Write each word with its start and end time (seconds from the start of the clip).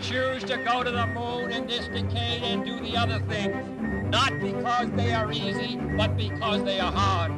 choose 0.00 0.42
to 0.44 0.56
go 0.64 0.82
to 0.82 0.90
the 0.90 1.06
moon 1.06 1.52
in 1.52 1.66
this 1.66 1.86
decade 1.88 2.42
and 2.42 2.64
do 2.64 2.80
the 2.80 2.96
other 2.96 3.20
things, 3.28 3.54
not 4.10 4.32
because 4.40 4.90
they 4.96 5.12
are 5.12 5.30
easy, 5.30 5.76
but 5.96 6.16
because 6.16 6.64
they 6.64 6.80
are 6.80 6.92
hard. 6.92 7.32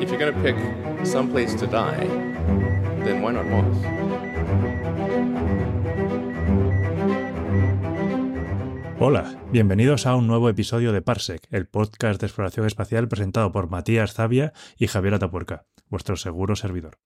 If 0.00 0.10
you're 0.10 0.18
going 0.18 0.34
to 0.34 0.40
pick 0.42 0.56
some 1.06 1.30
place 1.30 1.54
to 1.56 1.66
die, 1.66 2.06
then 3.04 3.22
why 3.22 3.32
not 3.32 3.46
Mars? 3.46 3.76
Hola, 8.98 9.36
bienvenidos 9.52 10.06
a 10.06 10.16
un 10.16 10.26
nuevo 10.26 10.48
episodio 10.48 10.92
de 10.92 11.02
Parsec, 11.02 11.46
el 11.50 11.66
podcast 11.68 12.18
de 12.18 12.26
exploración 12.26 12.66
espacial 12.66 13.08
presentado 13.08 13.52
por 13.52 13.68
Matías 13.68 14.14
Zavia 14.14 14.54
y 14.78 14.86
Javier 14.86 15.14
Atapuerca, 15.14 15.66
vuestro 15.90 16.16
seguro 16.16 16.56
servidor. 16.56 16.98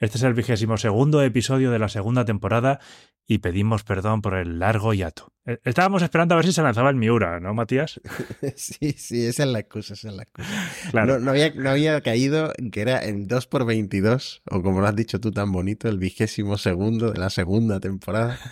Este 0.00 0.16
es 0.16 0.22
el 0.22 0.34
vigésimo 0.34 0.76
segundo 0.76 1.22
episodio 1.22 1.72
de 1.72 1.78
la 1.80 1.88
segunda 1.88 2.24
temporada 2.24 2.78
y 3.26 3.38
pedimos 3.38 3.82
perdón 3.82 4.22
por 4.22 4.34
el 4.34 4.58
largo 4.60 4.94
hiato. 4.94 5.32
Eh, 5.44 5.58
Estábamos 5.64 6.02
esperando 6.02 6.34
a 6.34 6.36
ver 6.36 6.46
si 6.46 6.52
se 6.52 6.62
lanzaba 6.62 6.88
el 6.88 6.96
Miura, 6.96 7.40
¿no, 7.40 7.52
Matías? 7.52 8.00
Sí, 8.56 8.92
sí, 8.92 9.26
esa 9.26 9.42
es 9.42 9.48
la 9.50 9.58
excusa, 9.58 9.94
esa 9.94 10.08
es 10.08 10.14
la 10.14 10.22
excusa. 10.22 10.48
Claro. 10.92 11.18
No, 11.18 11.24
no 11.24 11.30
había, 11.32 11.52
no 11.52 11.68
había 11.68 12.00
caído 12.00 12.52
que 12.70 12.80
era 12.80 13.04
en 13.04 13.26
2 13.26 13.46
por 13.48 13.66
22 13.66 14.42
o 14.50 14.62
como 14.62 14.80
lo 14.80 14.86
has 14.86 14.94
dicho 14.94 15.20
tú 15.20 15.32
tan 15.32 15.50
bonito, 15.50 15.88
el 15.88 15.98
vigésimo 15.98 16.58
segundo 16.58 17.10
de 17.10 17.18
la 17.18 17.30
segunda 17.30 17.80
temporada. 17.80 18.38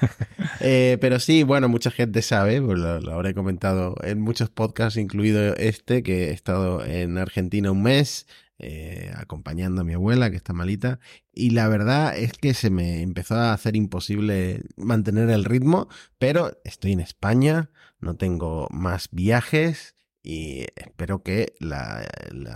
Eh, 0.60 0.96
pero 1.00 1.18
sí, 1.20 1.42
bueno, 1.42 1.68
mucha 1.68 1.90
gente 1.90 2.22
sabe, 2.22 2.62
pues 2.62 2.78
lo, 2.78 3.00
lo 3.00 3.12
habré 3.12 3.34
comentado 3.34 3.94
en 4.02 4.20
muchos 4.20 4.48
podcasts, 4.48 4.96
incluido 4.96 5.54
este, 5.56 6.02
que 6.02 6.28
he 6.28 6.30
estado 6.30 6.84
en 6.84 7.18
Argentina 7.18 7.70
un 7.70 7.82
mes, 7.82 8.26
eh, 8.58 9.12
acompañando 9.16 9.82
a 9.82 9.84
mi 9.84 9.92
abuela 9.92 10.30
que 10.30 10.36
está 10.36 10.52
malita 10.52 10.98
y 11.32 11.50
la 11.50 11.68
verdad 11.68 12.16
es 12.16 12.32
que 12.32 12.54
se 12.54 12.70
me 12.70 13.02
empezó 13.02 13.34
a 13.34 13.52
hacer 13.52 13.76
imposible 13.76 14.62
mantener 14.76 15.28
el 15.30 15.44
ritmo, 15.44 15.88
pero 16.18 16.58
estoy 16.64 16.92
en 16.92 17.00
España, 17.00 17.70
no 18.00 18.16
tengo 18.16 18.66
más 18.70 19.08
viajes 19.10 19.94
y 20.22 20.66
espero 20.76 21.22
que 21.22 21.54
la, 21.60 22.06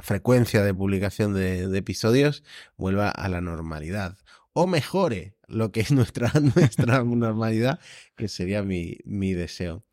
frecuencia 0.03 0.63
de 0.63 0.75
publicación 0.75 1.35
de, 1.35 1.69
de, 1.69 1.79
episodios 1.79 2.43
vuelva 2.77 3.11
a 3.11 3.29
la 3.29 3.41
normalidad 3.41 4.17
o 4.53 4.67
mejore 4.67 5.35
lo 5.47 5.73
que 5.73 5.81
es 5.81 5.93
nuestra, 5.93 6.33
nuestra 6.57 7.05
normalidad, 7.05 7.81
que 8.17 8.29
sería 8.29 8.63
mi, 8.63 8.99
mi 9.05 9.33
deseo. 9.35 9.85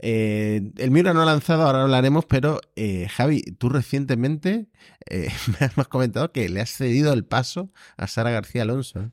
Eh, 0.00 0.72
el 0.76 0.90
Miura 0.90 1.12
no 1.12 1.22
ha 1.22 1.26
lanzado, 1.26 1.64
ahora 1.64 1.82
hablaremos, 1.82 2.24
pero 2.26 2.60
eh, 2.76 3.08
Javi, 3.08 3.42
tú 3.58 3.68
recientemente 3.68 4.68
eh, 5.06 5.28
me 5.60 5.82
has 5.82 5.88
comentado 5.88 6.32
que 6.32 6.48
le 6.48 6.60
has 6.60 6.70
cedido 6.70 7.12
el 7.12 7.24
paso 7.24 7.70
a 7.96 8.06
Sara 8.06 8.30
García 8.30 8.62
Alonso. 8.62 9.10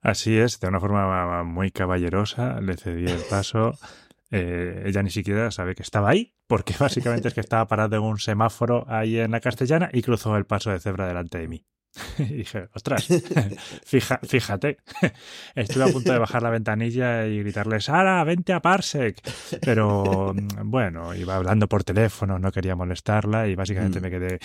Así 0.00 0.36
es, 0.36 0.60
de 0.60 0.68
una 0.68 0.80
forma 0.80 1.42
muy 1.42 1.70
caballerosa 1.70 2.60
le 2.60 2.76
cedí 2.76 3.10
el 3.10 3.22
paso. 3.28 3.76
ella 4.30 5.02
ni 5.02 5.10
siquiera 5.10 5.50
sabe 5.50 5.74
que 5.74 5.82
estaba 5.82 6.10
ahí, 6.10 6.34
porque 6.46 6.74
básicamente 6.78 7.28
es 7.28 7.34
que 7.34 7.40
estaba 7.40 7.66
parado 7.66 7.96
en 7.96 8.02
un 8.02 8.18
semáforo 8.18 8.84
ahí 8.88 9.18
en 9.18 9.32
la 9.32 9.40
castellana 9.40 9.90
y 9.92 10.02
cruzó 10.02 10.36
el 10.36 10.46
paso 10.46 10.70
de 10.70 10.78
cebra 10.78 11.08
delante 11.08 11.38
de 11.38 11.48
mí. 11.48 11.64
Y 12.18 12.24
dije, 12.24 12.68
ostras, 12.74 13.06
fija, 13.84 14.20
fíjate, 14.22 14.78
estuve 15.54 15.84
a 15.84 15.92
punto 15.92 16.12
de 16.12 16.18
bajar 16.18 16.42
la 16.42 16.50
ventanilla 16.50 17.26
y 17.26 17.38
gritarle, 17.40 17.80
Sara, 17.80 18.22
vente 18.24 18.52
a 18.52 18.60
Parsec. 18.60 19.20
Pero 19.60 20.34
bueno, 20.64 21.14
iba 21.14 21.36
hablando 21.36 21.68
por 21.68 21.84
teléfono, 21.84 22.38
no 22.38 22.52
quería 22.52 22.76
molestarla 22.76 23.48
y 23.48 23.54
básicamente 23.54 24.00
mm. 24.00 24.02
me 24.02 24.10
quedé 24.10 24.38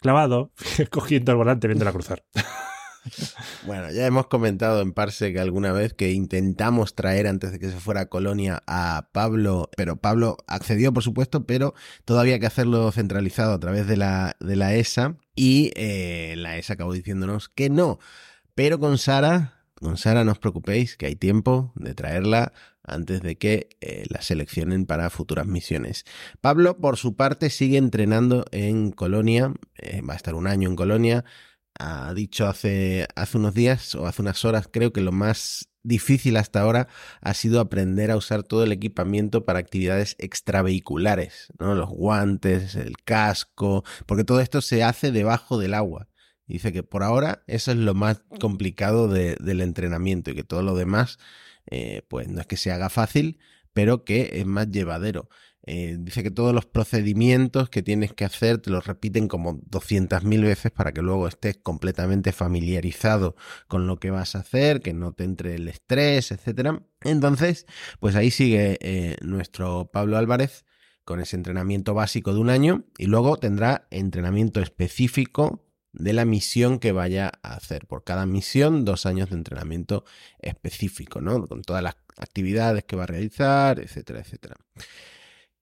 clavado, 0.00 0.52
cogiendo 0.90 1.32
el 1.32 1.38
volante 1.38 1.66
viéndola 1.66 1.92
cruzar. 1.92 2.24
Bueno, 3.66 3.90
ya 3.90 4.06
hemos 4.06 4.26
comentado 4.26 4.80
en 4.80 4.92
Parsec 4.92 5.36
alguna 5.38 5.72
vez 5.72 5.94
que 5.94 6.12
intentamos 6.12 6.94
traer 6.94 7.26
antes 7.26 7.52
de 7.52 7.58
que 7.58 7.70
se 7.70 7.78
fuera 7.78 8.02
a 8.02 8.06
Colonia 8.06 8.62
a 8.66 9.08
Pablo, 9.12 9.70
pero 9.76 9.96
Pablo 9.96 10.38
accedió, 10.46 10.92
por 10.92 11.02
supuesto, 11.02 11.46
pero 11.46 11.74
todavía 12.04 12.34
hay 12.34 12.40
que 12.40 12.46
hacerlo 12.46 12.90
centralizado 12.92 13.52
a 13.52 13.60
través 13.60 13.86
de 13.86 13.96
la, 13.96 14.36
de 14.40 14.56
la 14.56 14.74
ESA 14.74 15.16
y 15.34 15.72
eh, 15.74 16.34
la 16.36 16.56
ESA 16.56 16.74
acabó 16.74 16.92
diciéndonos 16.92 17.48
que 17.48 17.70
no. 17.70 17.98
Pero 18.54 18.78
con 18.78 18.98
Sara, 18.98 19.54
con 19.74 19.96
Sara 19.96 20.24
no 20.24 20.32
os 20.32 20.38
preocupéis, 20.38 20.96
que 20.96 21.06
hay 21.06 21.16
tiempo 21.16 21.72
de 21.74 21.94
traerla 21.94 22.52
antes 22.86 23.22
de 23.22 23.36
que 23.36 23.68
eh, 23.80 24.04
la 24.08 24.22
seleccionen 24.22 24.86
para 24.86 25.10
futuras 25.10 25.46
misiones. 25.46 26.04
Pablo, 26.40 26.78
por 26.78 26.96
su 26.96 27.16
parte, 27.16 27.50
sigue 27.50 27.78
entrenando 27.78 28.44
en 28.52 28.92
Colonia, 28.92 29.54
eh, 29.76 30.02
va 30.02 30.14
a 30.14 30.16
estar 30.16 30.34
un 30.34 30.46
año 30.46 30.68
en 30.68 30.76
Colonia 30.76 31.24
ha 31.78 32.12
dicho 32.14 32.46
hace, 32.46 33.06
hace 33.16 33.38
unos 33.38 33.54
días 33.54 33.94
o 33.94 34.06
hace 34.06 34.22
unas 34.22 34.44
horas, 34.44 34.68
creo 34.70 34.92
que 34.92 35.00
lo 35.00 35.12
más 35.12 35.68
difícil 35.82 36.36
hasta 36.36 36.60
ahora 36.60 36.88
ha 37.20 37.34
sido 37.34 37.60
aprender 37.60 38.10
a 38.10 38.16
usar 38.16 38.42
todo 38.42 38.64
el 38.64 38.72
equipamiento 38.72 39.44
para 39.44 39.58
actividades 39.58 40.16
extravehiculares, 40.18 41.52
¿no? 41.58 41.74
Los 41.74 41.90
guantes, 41.90 42.74
el 42.74 42.96
casco, 43.04 43.84
porque 44.06 44.24
todo 44.24 44.40
esto 44.40 44.62
se 44.62 44.82
hace 44.82 45.12
debajo 45.12 45.58
del 45.58 45.74
agua. 45.74 46.08
Dice 46.46 46.72
que 46.72 46.82
por 46.82 47.02
ahora 47.02 47.42
eso 47.46 47.70
es 47.70 47.78
lo 47.78 47.94
más 47.94 48.22
complicado 48.40 49.08
de, 49.08 49.36
del 49.40 49.60
entrenamiento 49.60 50.30
y 50.30 50.34
que 50.34 50.44
todo 50.44 50.62
lo 50.62 50.74
demás, 50.74 51.18
eh, 51.70 52.02
pues 52.08 52.28
no 52.28 52.40
es 52.40 52.46
que 52.46 52.56
se 52.56 52.72
haga 52.72 52.90
fácil, 52.90 53.38
pero 53.72 54.04
que 54.04 54.30
es 54.34 54.46
más 54.46 54.70
llevadero. 54.70 55.28
Eh, 55.66 55.96
dice 55.98 56.22
que 56.22 56.30
todos 56.30 56.54
los 56.54 56.66
procedimientos 56.66 57.70
que 57.70 57.82
tienes 57.82 58.12
que 58.12 58.26
hacer 58.26 58.58
te 58.58 58.70
los 58.70 58.86
repiten 58.86 59.28
como 59.28 59.60
200.000 59.62 60.42
veces 60.42 60.72
para 60.72 60.92
que 60.92 61.00
luego 61.00 61.26
estés 61.26 61.56
completamente 61.56 62.32
familiarizado 62.32 63.34
con 63.66 63.86
lo 63.86 63.98
que 63.98 64.10
vas 64.10 64.34
a 64.34 64.40
hacer, 64.40 64.80
que 64.80 64.92
no 64.92 65.12
te 65.12 65.24
entre 65.24 65.54
el 65.54 65.68
estrés, 65.68 66.32
etc. 66.32 66.82
Entonces, 67.00 67.66
pues 67.98 68.14
ahí 68.14 68.30
sigue 68.30 68.78
eh, 68.80 69.16
nuestro 69.22 69.90
Pablo 69.90 70.18
Álvarez 70.18 70.66
con 71.04 71.20
ese 71.20 71.36
entrenamiento 71.36 71.94
básico 71.94 72.34
de 72.34 72.40
un 72.40 72.50
año 72.50 72.84
y 72.98 73.06
luego 73.06 73.38
tendrá 73.38 73.86
entrenamiento 73.90 74.60
específico 74.60 75.64
de 75.94 76.12
la 76.12 76.24
misión 76.24 76.78
que 76.78 76.92
vaya 76.92 77.32
a 77.42 77.54
hacer. 77.54 77.86
Por 77.86 78.04
cada 78.04 78.26
misión, 78.26 78.84
dos 78.84 79.06
años 79.06 79.30
de 79.30 79.36
entrenamiento 79.36 80.04
específico, 80.40 81.20
¿no? 81.20 81.46
Con 81.46 81.62
todas 81.62 81.82
las 81.82 81.96
actividades 82.16 82.84
que 82.84 82.96
va 82.96 83.04
a 83.04 83.06
realizar, 83.06 83.80
etcétera, 83.80 84.20
etcétera. 84.20 84.56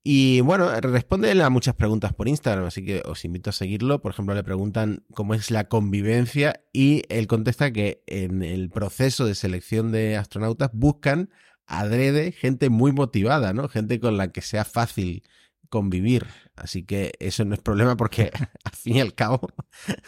Y 0.05 0.41
bueno, 0.41 0.69
responde 0.81 1.31
a 1.41 1.51
muchas 1.51 1.77
preguntas 1.77 2.13
por 2.13 2.27
Instagram, 2.27 2.65
así 2.65 2.85
que 2.85 3.03
os 3.05 3.25
invito 3.25 3.51
a 3.51 3.53
seguirlo. 3.53 4.03
Por 4.03 4.13
ejemplo, 4.13 4.35
le 4.35 4.43
preguntan 4.43 5.05
cómo 5.15 5.35
es 5.35 5.53
la 5.53 5.69
convivencia 5.69 6.65
y 6.73 7.03
él 7.09 7.29
contesta 7.29 7.73
que 7.73 8.03
en 8.07 8.43
el 8.43 8.69
proceso 8.69 9.27
de 9.27 9.37
selección 9.37 9.93
de 9.93 10.17
astronautas 10.17 10.71
buscan 10.73 11.31
adrede 11.67 12.33
gente 12.33 12.69
muy 12.69 12.93
motivada, 12.93 13.53
¿no? 13.53 13.69
Gente 13.69 14.01
con 14.01 14.17
la 14.17 14.33
que 14.33 14.43
sea 14.43 14.65
fácil 14.65 15.23
convivir. 15.69 16.27
Así 16.57 16.85
que 16.85 17.13
eso 17.19 17.45
no 17.45 17.55
es 17.55 17.61
problema 17.61 17.97
porque 17.97 18.31
al 18.65 18.73
fin 18.73 18.97
y 18.97 19.01
al 19.01 19.15
cabo 19.15 19.41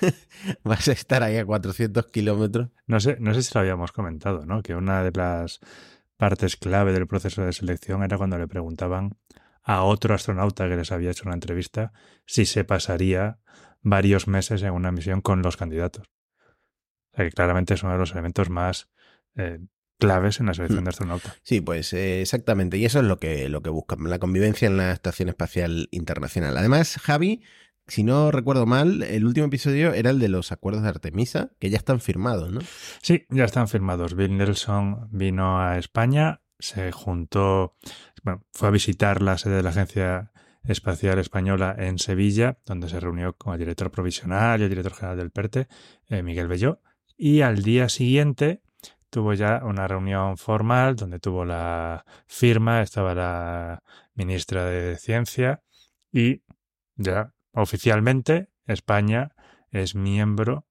vas 0.65 0.89
a 0.89 0.93
estar 0.93 1.23
ahí 1.23 1.37
a 1.37 1.47
400 1.47 2.07
kilómetros. 2.07 2.69
No 2.87 2.99
sé, 2.99 3.17
no 3.21 3.33
sé 3.33 3.43
si 3.43 3.53
lo 3.55 3.61
habíamos 3.61 3.93
comentado, 3.93 4.45
¿no? 4.45 4.63
Que 4.63 4.75
una 4.75 5.05
de 5.05 5.13
las 5.13 5.61
partes 6.17 6.57
clave 6.57 6.93
del 6.93 7.07
proceso 7.07 7.43
de 7.43 7.53
selección 7.53 8.03
era 8.03 8.19
cuando 8.19 8.39
le 8.39 8.47
preguntaban 8.47 9.17
a 9.65 9.83
otro 9.83 10.15
astronauta 10.15 10.69
que 10.69 10.77
les 10.77 10.93
había 10.93 11.11
hecho 11.11 11.25
una 11.27 11.35
entrevista 11.35 11.93
si 12.27 12.45
se 12.47 12.65
pasaría 12.65 13.39
varios 13.81 14.29
meses 14.29 14.63
en 14.63 14.73
una 14.73 14.93
misión 14.93 15.21
con 15.21 15.43
los 15.43 15.57
candidatos. 15.57 16.07
O 17.13 17.17
sea 17.17 17.25
que 17.25 17.33
claramente 17.33 17.75
es 17.75 17.83
uno 17.83 17.93
de 17.93 17.99
los 17.99 18.13
elementos 18.13 18.51
más 18.51 18.91
eh, 19.37 19.61
claves 19.99 20.41
en 20.41 20.47
la 20.47 20.55
selección 20.55 20.85
de 20.85 20.91
astronautas. 20.91 21.41
Sí, 21.43 21.61
pues 21.61 21.93
eh, 21.93 22.21
exactamente. 22.21 22.77
Y 22.77 22.85
eso 22.85 22.99
es 23.01 23.05
lo 23.05 23.19
que, 23.19 23.49
lo 23.49 23.63
que 23.63 23.71
buscan, 23.71 24.09
la 24.09 24.19
convivencia 24.19 24.67
en 24.67 24.77
la 24.77 24.93
Estación 24.93 25.29
Espacial 25.29 25.89
Internacional. 25.93 26.57
Además, 26.57 26.99
Javi, 27.01 27.43
si 27.87 28.03
no 28.03 28.31
recuerdo 28.31 28.67
mal, 28.67 29.03
el 29.03 29.25
último 29.25 29.47
episodio 29.47 29.93
era 29.93 30.11
el 30.11 30.19
de 30.19 30.29
los 30.29 30.53
acuerdos 30.53 30.83
de 30.83 30.89
Artemisa, 30.89 31.53
que 31.59 31.71
ya 31.71 31.77
están 31.77 32.01
firmados, 32.01 32.51
¿no? 32.51 32.61
Sí, 33.03 33.27
ya 33.29 33.45
están 33.45 33.69
firmados. 33.69 34.15
Bill 34.15 34.37
Nelson 34.37 35.09
vino 35.13 35.61
a 35.61 35.79
España, 35.79 36.41
se 36.59 36.93
juntó, 36.93 37.77
bueno, 38.25 38.43
fue 38.53 38.69
a 38.69 38.71
visitar 38.71 39.23
la 39.23 39.39
sede 39.39 39.57
de 39.57 39.63
la 39.63 39.71
Agencia 39.71 40.33
Espacial 40.65 41.19
Española 41.19 41.77
en 41.79 41.99
Sevilla, 41.99 42.59
donde 42.65 42.89
se 42.89 42.99
reunió 42.99 43.35
con 43.37 43.53
el 43.53 43.59
director 43.59 43.91
provisional 43.91 44.61
y 44.61 44.65
el 44.65 44.71
director 44.71 44.95
general 44.95 45.19
del 45.19 45.31
PERTE, 45.31 45.69
eh, 46.09 46.23
Miguel 46.23 46.49
Belló, 46.49 46.81
y 47.19 47.43
al 47.43 47.63
día 47.63 47.91
siguiente 47.91 48.63
tuvo 49.11 49.35
ya 49.35 49.61
una 49.63 49.87
reunión 49.87 50.39
formal 50.39 50.97
donde 50.97 51.21
tuvo 51.21 51.45
la 51.45 52.05
firma, 52.27 52.81
estaba 52.81 53.15
la 53.15 53.83
ministra 54.15 54.65
de 54.65 54.97
Ciencia 54.97 55.63
y 56.11 56.43
ya 56.97 57.35
oficialmente 57.53 58.49
España 58.67 59.33
es 59.71 59.95
miembro 59.95 60.67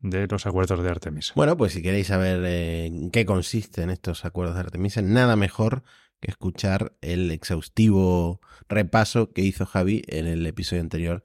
de 0.00 0.26
los 0.26 0.44
acuerdos 0.46 0.82
de 0.82 0.90
Artemisa. 0.90 1.32
Bueno, 1.36 1.56
pues 1.56 1.72
si 1.72 1.82
queréis 1.82 2.08
saber 2.08 2.44
eh, 2.44 2.86
en 2.86 3.10
qué 3.10 3.24
consisten 3.24 3.90
estos 3.90 4.24
acuerdos 4.24 4.56
de 4.56 4.60
Artemisa, 4.60 5.02
nada 5.02 5.36
mejor 5.36 5.84
que 6.26 6.32
escuchar 6.32 6.92
el 7.02 7.30
exhaustivo 7.30 8.40
repaso 8.68 9.32
que 9.32 9.42
hizo 9.42 9.64
Javi 9.64 10.02
en 10.08 10.26
el 10.26 10.44
episodio 10.44 10.82
anterior 10.82 11.22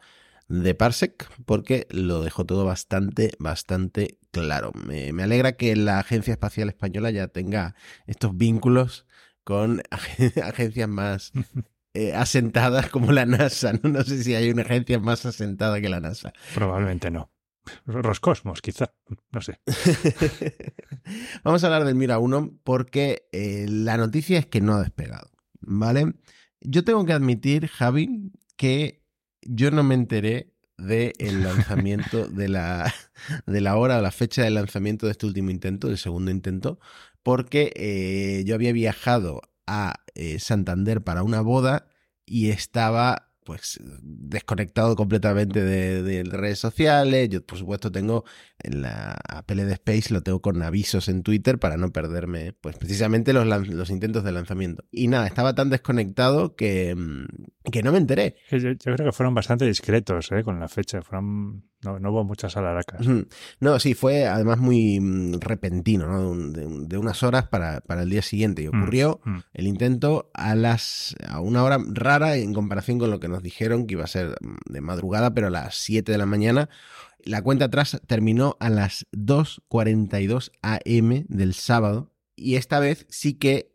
de 0.48 0.76
Parsec 0.76 1.28
porque 1.46 1.88
lo 1.90 2.22
dejó 2.22 2.46
todo 2.46 2.66
bastante, 2.66 3.32
bastante 3.40 4.20
claro. 4.30 4.72
Me, 4.76 5.12
me 5.12 5.24
alegra 5.24 5.54
que 5.54 5.76
la 5.76 5.98
Agencia 5.98 6.34
Espacial 6.34 6.70
Española 6.70 7.10
ya 7.10 7.30
tenga 7.30 7.74
estos 8.06 8.38
vínculos 8.38 9.08
con 9.44 9.82
agencias 10.44 10.88
más 10.88 11.32
eh, 11.96 12.14
asentadas 12.14 12.90
como 12.90 13.12
la 13.12 13.26
NASA. 13.26 13.74
¿no? 13.82 13.90
no 13.90 14.04
sé 14.04 14.24
si 14.24 14.36
hay 14.36 14.52
una 14.52 14.62
agencia 14.62 15.00
más 15.00 15.26
asentada 15.26 15.82
que 15.82 15.90
la 15.90 16.00
NASA. 16.00 16.32
Probablemente 16.54 17.10
no. 17.10 17.32
Roscosmos, 17.86 18.62
quizá. 18.62 18.94
No 19.32 19.42
sé. 19.42 19.60
Vamos 21.44 21.64
a 21.64 21.68
hablar 21.68 21.86
del 21.86 21.96
Mira 21.96 22.20
1 22.20 22.60
porque 22.64 23.28
eh, 23.32 23.66
la 23.70 23.98
noticia 23.98 24.40
es 24.40 24.46
que 24.46 24.62
no 24.62 24.74
ha 24.74 24.82
despegado. 24.82 25.30
¿Vale? 25.62 26.14
Yo 26.62 26.84
tengo 26.84 27.06
que 27.06 27.14
admitir, 27.14 27.68
Javi, 27.68 28.32
que 28.56 29.04
yo 29.42 29.72
no 29.72 29.84
me 29.84 29.96
enteré 29.96 30.54
del 30.78 31.14
el 31.20 31.44
lanzamiento 31.44 32.28
de 32.30 32.50
la, 32.50 32.94
de 33.46 33.62
la 33.62 33.78
hora 33.78 34.00
o 34.00 34.02
la 34.02 34.12
fecha 34.12 34.44
de 34.44 34.50
lanzamiento 34.50 35.06
de 35.06 35.14
este 35.14 35.26
último 35.26 35.52
intento, 35.52 35.88
del 35.88 35.98
segundo 35.98 36.32
intento, 36.32 36.80
porque 37.24 37.72
eh, 37.76 38.44
yo 38.46 38.56
había 38.56 38.74
viajado 38.74 39.42
a 39.68 39.96
eh, 40.16 40.40
Santander 40.40 41.04
para 41.04 41.24
una 41.24 41.42
boda 41.42 41.88
y 42.26 42.50
estaba 42.50 43.31
pues 43.44 43.80
desconectado 44.02 44.96
completamente 44.96 45.62
de, 45.64 46.24
redes 46.24 46.60
sociales. 46.60 47.30
Yo, 47.30 47.46
por 47.46 47.58
supuesto, 47.58 47.92
tengo 47.92 48.24
en 48.60 48.82
la 48.82 49.20
Apple 49.28 49.66
de 49.66 49.74
Space, 49.74 50.14
lo 50.14 50.22
tengo 50.22 50.42
con 50.42 50.62
avisos 50.62 51.08
en 51.08 51.24
Twitter 51.24 51.60
para 51.60 51.78
no 51.78 51.92
perderme, 51.92 52.54
pues 52.54 52.78
precisamente 52.78 53.34
los, 53.34 53.46
los 53.68 53.90
intentos 53.90 54.24
de 54.24 54.32
lanzamiento. 54.32 54.86
Y 54.92 55.08
nada, 55.08 55.28
estaba 55.28 55.56
tan 55.56 55.70
desconectado 55.70 56.56
que, 56.56 56.96
mm, 56.96 57.26
que 57.70 57.84
no 57.84 57.92
me 57.92 57.98
enteré. 57.98 58.36
Yo, 58.50 58.58
yo, 58.58 58.76
creo 58.78 59.06
que 59.06 59.12
fueron 59.12 59.34
bastante 59.34 59.66
discretos 59.66 60.32
¿eh? 60.32 60.44
con 60.44 60.60
la 60.60 60.68
fecha. 60.68 61.02
Fueron 61.02 61.64
no, 61.84 62.00
no 62.00 62.12
hubo 62.12 62.24
muchas 62.24 62.58
alaracas. 62.58 63.06
No, 63.60 63.80
sí, 63.80 63.94
fue 63.94 64.28
además 64.28 64.60
muy 64.60 65.00
mm, 65.00 65.40
repentino, 65.40 66.08
¿no? 66.08 66.52
De, 66.52 66.98
unas 66.98 67.24
horas 67.24 67.48
para, 67.48 67.82
para, 67.82 68.04
el 68.04 68.10
día 68.10 68.22
siguiente. 68.22 68.62
Y 68.62 68.68
mm, 68.68 68.70
ocurrió 68.70 69.20
mm. 69.26 69.38
el 69.54 69.68
intento 69.68 70.30
a 70.34 70.56
las 70.56 71.16
a 71.28 71.40
una 71.40 71.64
hora 71.64 71.80
rara 71.88 72.36
en 72.36 72.54
comparación 72.54 73.00
con 73.00 73.10
lo 73.10 73.20
que 73.20 73.28
nos 73.28 73.42
dijeron 73.42 73.88
que 73.88 73.96
iba 73.96 74.04
a 74.04 74.08
ser 74.08 74.36
de 74.66 74.82
madrugada, 74.82 75.34
pero 75.34 75.48
a 75.48 75.52
las 75.52 75.76
7 75.76 76.12
de 76.12 76.18
la 76.18 76.26
mañana. 76.26 76.70
La 77.24 77.42
cuenta 77.44 77.66
atrás 77.66 78.02
terminó 78.08 78.58
a 78.60 78.70
las 78.70 79.06
2.42 79.12 80.52
am 80.62 81.26
del 81.28 81.54
sábado. 81.54 82.12
Y 82.36 82.56
esta 82.56 82.80
vez 82.80 83.06
sí 83.10 83.36
que 83.36 83.71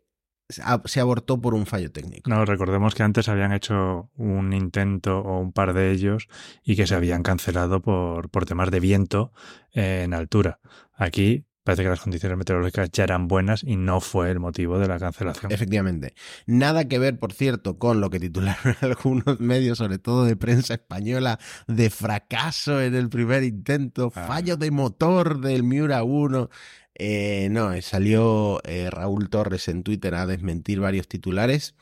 se 0.49 0.99
abortó 0.99 1.41
por 1.41 1.53
un 1.53 1.65
fallo 1.65 1.91
técnico. 1.91 2.29
No, 2.29 2.45
recordemos 2.45 2.95
que 2.95 3.03
antes 3.03 3.27
habían 3.27 3.51
hecho 3.51 4.09
un 4.15 4.53
intento 4.53 5.19
o 5.19 5.39
un 5.39 5.51
par 5.51 5.73
de 5.73 5.91
ellos 5.91 6.27
y 6.63 6.75
que 6.75 6.87
se 6.87 6.95
habían 6.95 7.23
cancelado 7.23 7.81
por, 7.81 8.29
por 8.29 8.45
temas 8.45 8.71
de 8.71 8.79
viento 8.79 9.33
en 9.73 10.13
altura. 10.13 10.59
Aquí 10.93 11.45
parece 11.67 11.83
que 11.83 11.89
las 11.89 11.99
condiciones 11.99 12.37
meteorológicas 12.37 12.89
ya 12.93 13.03
eran 13.03 13.27
buenas 13.27 13.61
y 13.61 13.75
no 13.75 13.99
fue 13.99 14.31
el 14.31 14.39
motivo 14.39 14.79
de 14.79 14.87
la 14.87 14.99
cancelación. 14.99 15.51
Efectivamente. 15.51 16.13
Nada 16.45 16.87
que 16.87 16.97
ver, 16.97 17.19
por 17.19 17.33
cierto, 17.33 17.77
con 17.77 17.99
lo 17.99 18.09
que 18.09 18.21
titularon 18.21 18.77
algunos 18.81 19.41
medios, 19.41 19.79
sobre 19.79 19.99
todo 19.99 20.23
de 20.23 20.37
prensa 20.37 20.75
española, 20.75 21.39
de 21.67 21.89
fracaso 21.89 22.81
en 22.81 22.95
el 22.95 23.09
primer 23.09 23.43
intento, 23.43 24.13
ah. 24.15 24.27
fallo 24.27 24.55
de 24.55 24.71
motor 24.71 25.41
del 25.41 25.63
Miura 25.63 26.03
1. 26.03 26.49
Eh, 26.99 27.49
no, 27.51 27.73
eh, 27.73 27.83
salió 27.83 28.59
eh, 28.63 28.89
Raúl 28.89 29.29
Torres 29.29 29.67
en 29.67 29.83
Twitter 29.83 30.15
a 30.15 30.25
desmentir 30.25 30.79
varios 30.79 31.07
titulares 31.07 31.75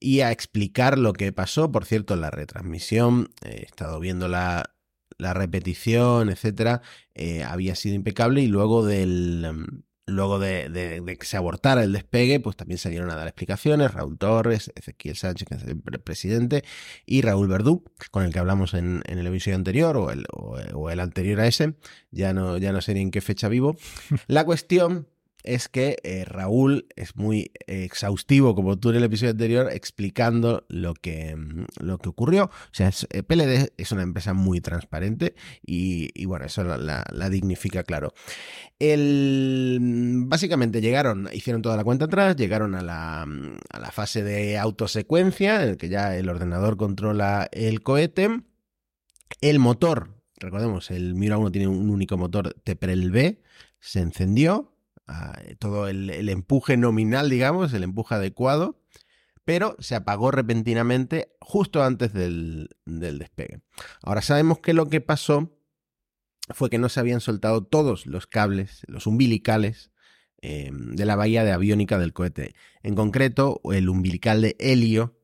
y 0.00 0.20
a 0.20 0.32
explicar 0.32 0.98
lo 0.98 1.12
que 1.12 1.32
pasó. 1.32 1.70
Por 1.70 1.84
cierto, 1.84 2.14
en 2.14 2.22
la 2.22 2.30
retransmisión, 2.30 3.30
he 3.44 3.64
estado 3.64 4.00
viendo 4.00 4.26
la 4.26 4.64
repetición, 5.18 6.30
etcétera, 6.30 6.82
había 7.46 7.76
sido 7.76 7.94
impecable 7.94 8.42
y 8.42 8.48
luego 8.48 8.84
del, 8.84 9.84
Luego 10.08 10.38
de, 10.38 11.16
que 11.18 11.26
se 11.26 11.36
abortara 11.36 11.82
el 11.82 11.92
despegue, 11.92 12.38
pues 12.38 12.54
también 12.54 12.78
salieron 12.78 13.10
a 13.10 13.16
dar 13.16 13.26
explicaciones 13.26 13.92
Raúl 13.92 14.16
Torres, 14.18 14.72
Ezequiel 14.76 15.16
Sánchez, 15.16 15.48
que 15.48 15.54
es 15.56 15.62
el 15.64 15.80
presidente, 15.80 16.62
y 17.06 17.22
Raúl 17.22 17.48
Verdú, 17.48 17.84
con 18.12 18.24
el 18.24 18.32
que 18.32 18.38
hablamos 18.38 18.74
en, 18.74 19.02
el 19.06 19.26
episodio 19.26 19.56
anterior 19.56 19.96
o 19.96 20.12
el, 20.12 20.24
o 20.32 20.90
el, 20.90 21.00
anterior 21.00 21.40
a 21.40 21.48
ese, 21.48 21.74
ya 22.12 22.32
no, 22.32 22.56
ya 22.58 22.70
no 22.70 22.80
sé 22.82 22.94
ni 22.94 23.00
en 23.00 23.10
qué 23.10 23.20
fecha 23.20 23.48
vivo. 23.48 23.76
La 24.28 24.44
cuestión 24.44 25.08
es 25.46 25.68
que 25.68 25.96
eh, 26.02 26.24
Raúl 26.24 26.86
es 26.96 27.16
muy 27.16 27.52
exhaustivo, 27.66 28.54
como 28.54 28.78
tú 28.78 28.90
en 28.90 28.96
el 28.96 29.04
episodio 29.04 29.30
anterior, 29.30 29.68
explicando 29.72 30.64
lo 30.68 30.94
que, 30.94 31.36
mm, 31.36 31.64
lo 31.80 31.98
que 31.98 32.08
ocurrió. 32.08 32.44
O 32.44 32.72
sea, 32.72 32.90
eh, 33.10 33.22
PLD 33.22 33.72
es 33.76 33.92
una 33.92 34.02
empresa 34.02 34.34
muy 34.34 34.60
transparente 34.60 35.34
y, 35.64 36.24
bueno, 36.26 36.46
eso 36.46 36.64
la, 36.64 37.30
dignifica, 37.30 37.82
claro. 37.84 38.12
El, 38.78 39.78
mm, 39.80 40.28
básicamente 40.28 40.80
llegaron, 40.80 41.28
hicieron 41.32 41.62
toda 41.62 41.76
la 41.76 41.84
cuenta 41.84 42.06
atrás, 42.06 42.36
llegaron 42.36 42.74
a 42.74 42.82
la, 42.82 43.24
mm, 43.26 43.56
a 43.70 43.80
la 43.80 43.90
fase 43.90 44.22
de 44.22 44.58
autosecuencia, 44.58 45.62
en 45.62 45.70
el 45.70 45.76
que 45.76 45.88
ya 45.88 46.16
el 46.16 46.28
ordenador 46.28 46.76
controla 46.76 47.48
el 47.52 47.82
cohete. 47.82 48.42
El 49.40 49.58
motor, 49.58 50.14
recordemos, 50.38 50.90
el 50.90 51.14
Mira 51.14 51.38
1 51.38 51.50
tiene 51.52 51.68
un 51.68 51.90
único 51.90 52.16
motor 52.16 52.54
TPREL 52.64 53.10
B, 53.10 53.42
se 53.80 54.00
encendió, 54.00 54.75
todo 55.58 55.88
el, 55.88 56.28
empuje 56.28 56.76
nominal, 56.76 57.30
digamos, 57.30 57.72
el 57.72 57.84
empuje 57.84 58.14
adecuado, 58.14 58.80
pero 59.44 59.76
se 59.78 59.94
apagó 59.94 60.30
repentinamente 60.30 61.32
justo 61.40 61.82
antes 61.82 62.12
del, 62.12 62.68
despegue. 62.84 63.60
Ahora 64.02 64.22
sabemos 64.22 64.58
que 64.58 64.74
lo 64.74 64.88
que 64.88 65.00
pasó 65.00 65.56
fue 66.50 66.70
que 66.70 66.78
no 66.78 66.88
se 66.88 67.00
habían 67.00 67.20
soltado 67.20 67.64
todos 67.64 68.06
los 68.06 68.26
cables, 68.26 68.82
los 68.88 69.06
umbilicales 69.06 69.92
eh, 70.42 70.70
de 70.72 71.04
la 71.04 71.16
bahía 71.16 71.44
de 71.44 71.52
aviónica 71.52 71.98
del 71.98 72.12
cohete. 72.12 72.54
En 72.82 72.94
concreto, 72.94 73.60
el 73.72 73.88
umbilical 73.88 74.42
de 74.42 74.56
helio 74.58 75.20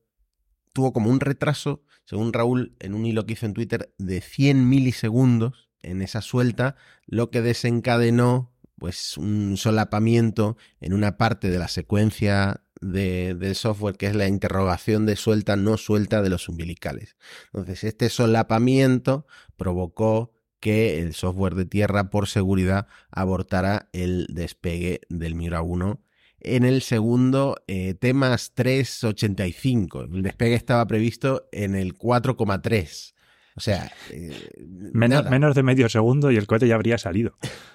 tuvo 0.73 0.93
como 0.93 1.09
un 1.09 1.19
retraso, 1.19 1.83
según 2.05 2.33
Raúl, 2.33 2.75
en 2.79 2.93
un 2.93 3.05
hilo 3.05 3.25
que 3.25 3.33
hizo 3.33 3.45
en 3.45 3.53
Twitter, 3.53 3.93
de 3.97 4.21
100 4.21 4.67
milisegundos 4.67 5.69
en 5.81 6.01
esa 6.01 6.21
suelta, 6.21 6.75
lo 7.05 7.29
que 7.29 7.41
desencadenó 7.41 8.52
pues 8.77 9.17
un 9.17 9.57
solapamiento 9.57 10.57
en 10.81 10.93
una 10.93 11.17
parte 11.17 11.49
de 11.49 11.59
la 11.59 11.67
secuencia 11.67 12.63
de, 12.81 13.33
del 13.35 13.55
software 13.55 13.95
que 13.95 14.07
es 14.07 14.15
la 14.15 14.27
interrogación 14.27 15.05
de 15.05 15.15
suelta 15.15 15.55
no 15.55 15.77
suelta 15.77 16.21
de 16.21 16.29
los 16.29 16.49
umbilicales. 16.49 17.15
Entonces 17.53 17.83
este 17.83 18.09
solapamiento 18.09 19.25
provocó 19.55 20.33
que 20.59 20.99
el 20.99 21.13
software 21.13 21.55
de 21.55 21.65
tierra 21.65 22.09
por 22.09 22.27
seguridad 22.27 22.87
abortara 23.11 23.89
el 23.91 24.27
despegue 24.29 25.01
del 25.09 25.35
Miura 25.35 25.61
1 25.61 26.01
en 26.43 26.65
el 26.65 26.81
segundo 26.81 27.55
eh, 27.67 27.93
temas 27.95 28.53
385. 28.53 30.03
El 30.03 30.23
despegue 30.23 30.55
estaba 30.55 30.85
previsto 30.85 31.47
en 31.51 31.75
el 31.75 31.97
4,3. 31.97 33.13
O 33.55 33.59
sea, 33.59 33.91
eh, 34.09 34.49
menos, 34.93 35.29
menos, 35.29 35.55
de 35.55 35.63
medio 35.63 35.87
segundo 35.89 36.31
y 36.31 36.37
el 36.37 36.47
cohete 36.47 36.67
ya 36.67 36.75
habría 36.75 36.97
salido. 36.97 37.37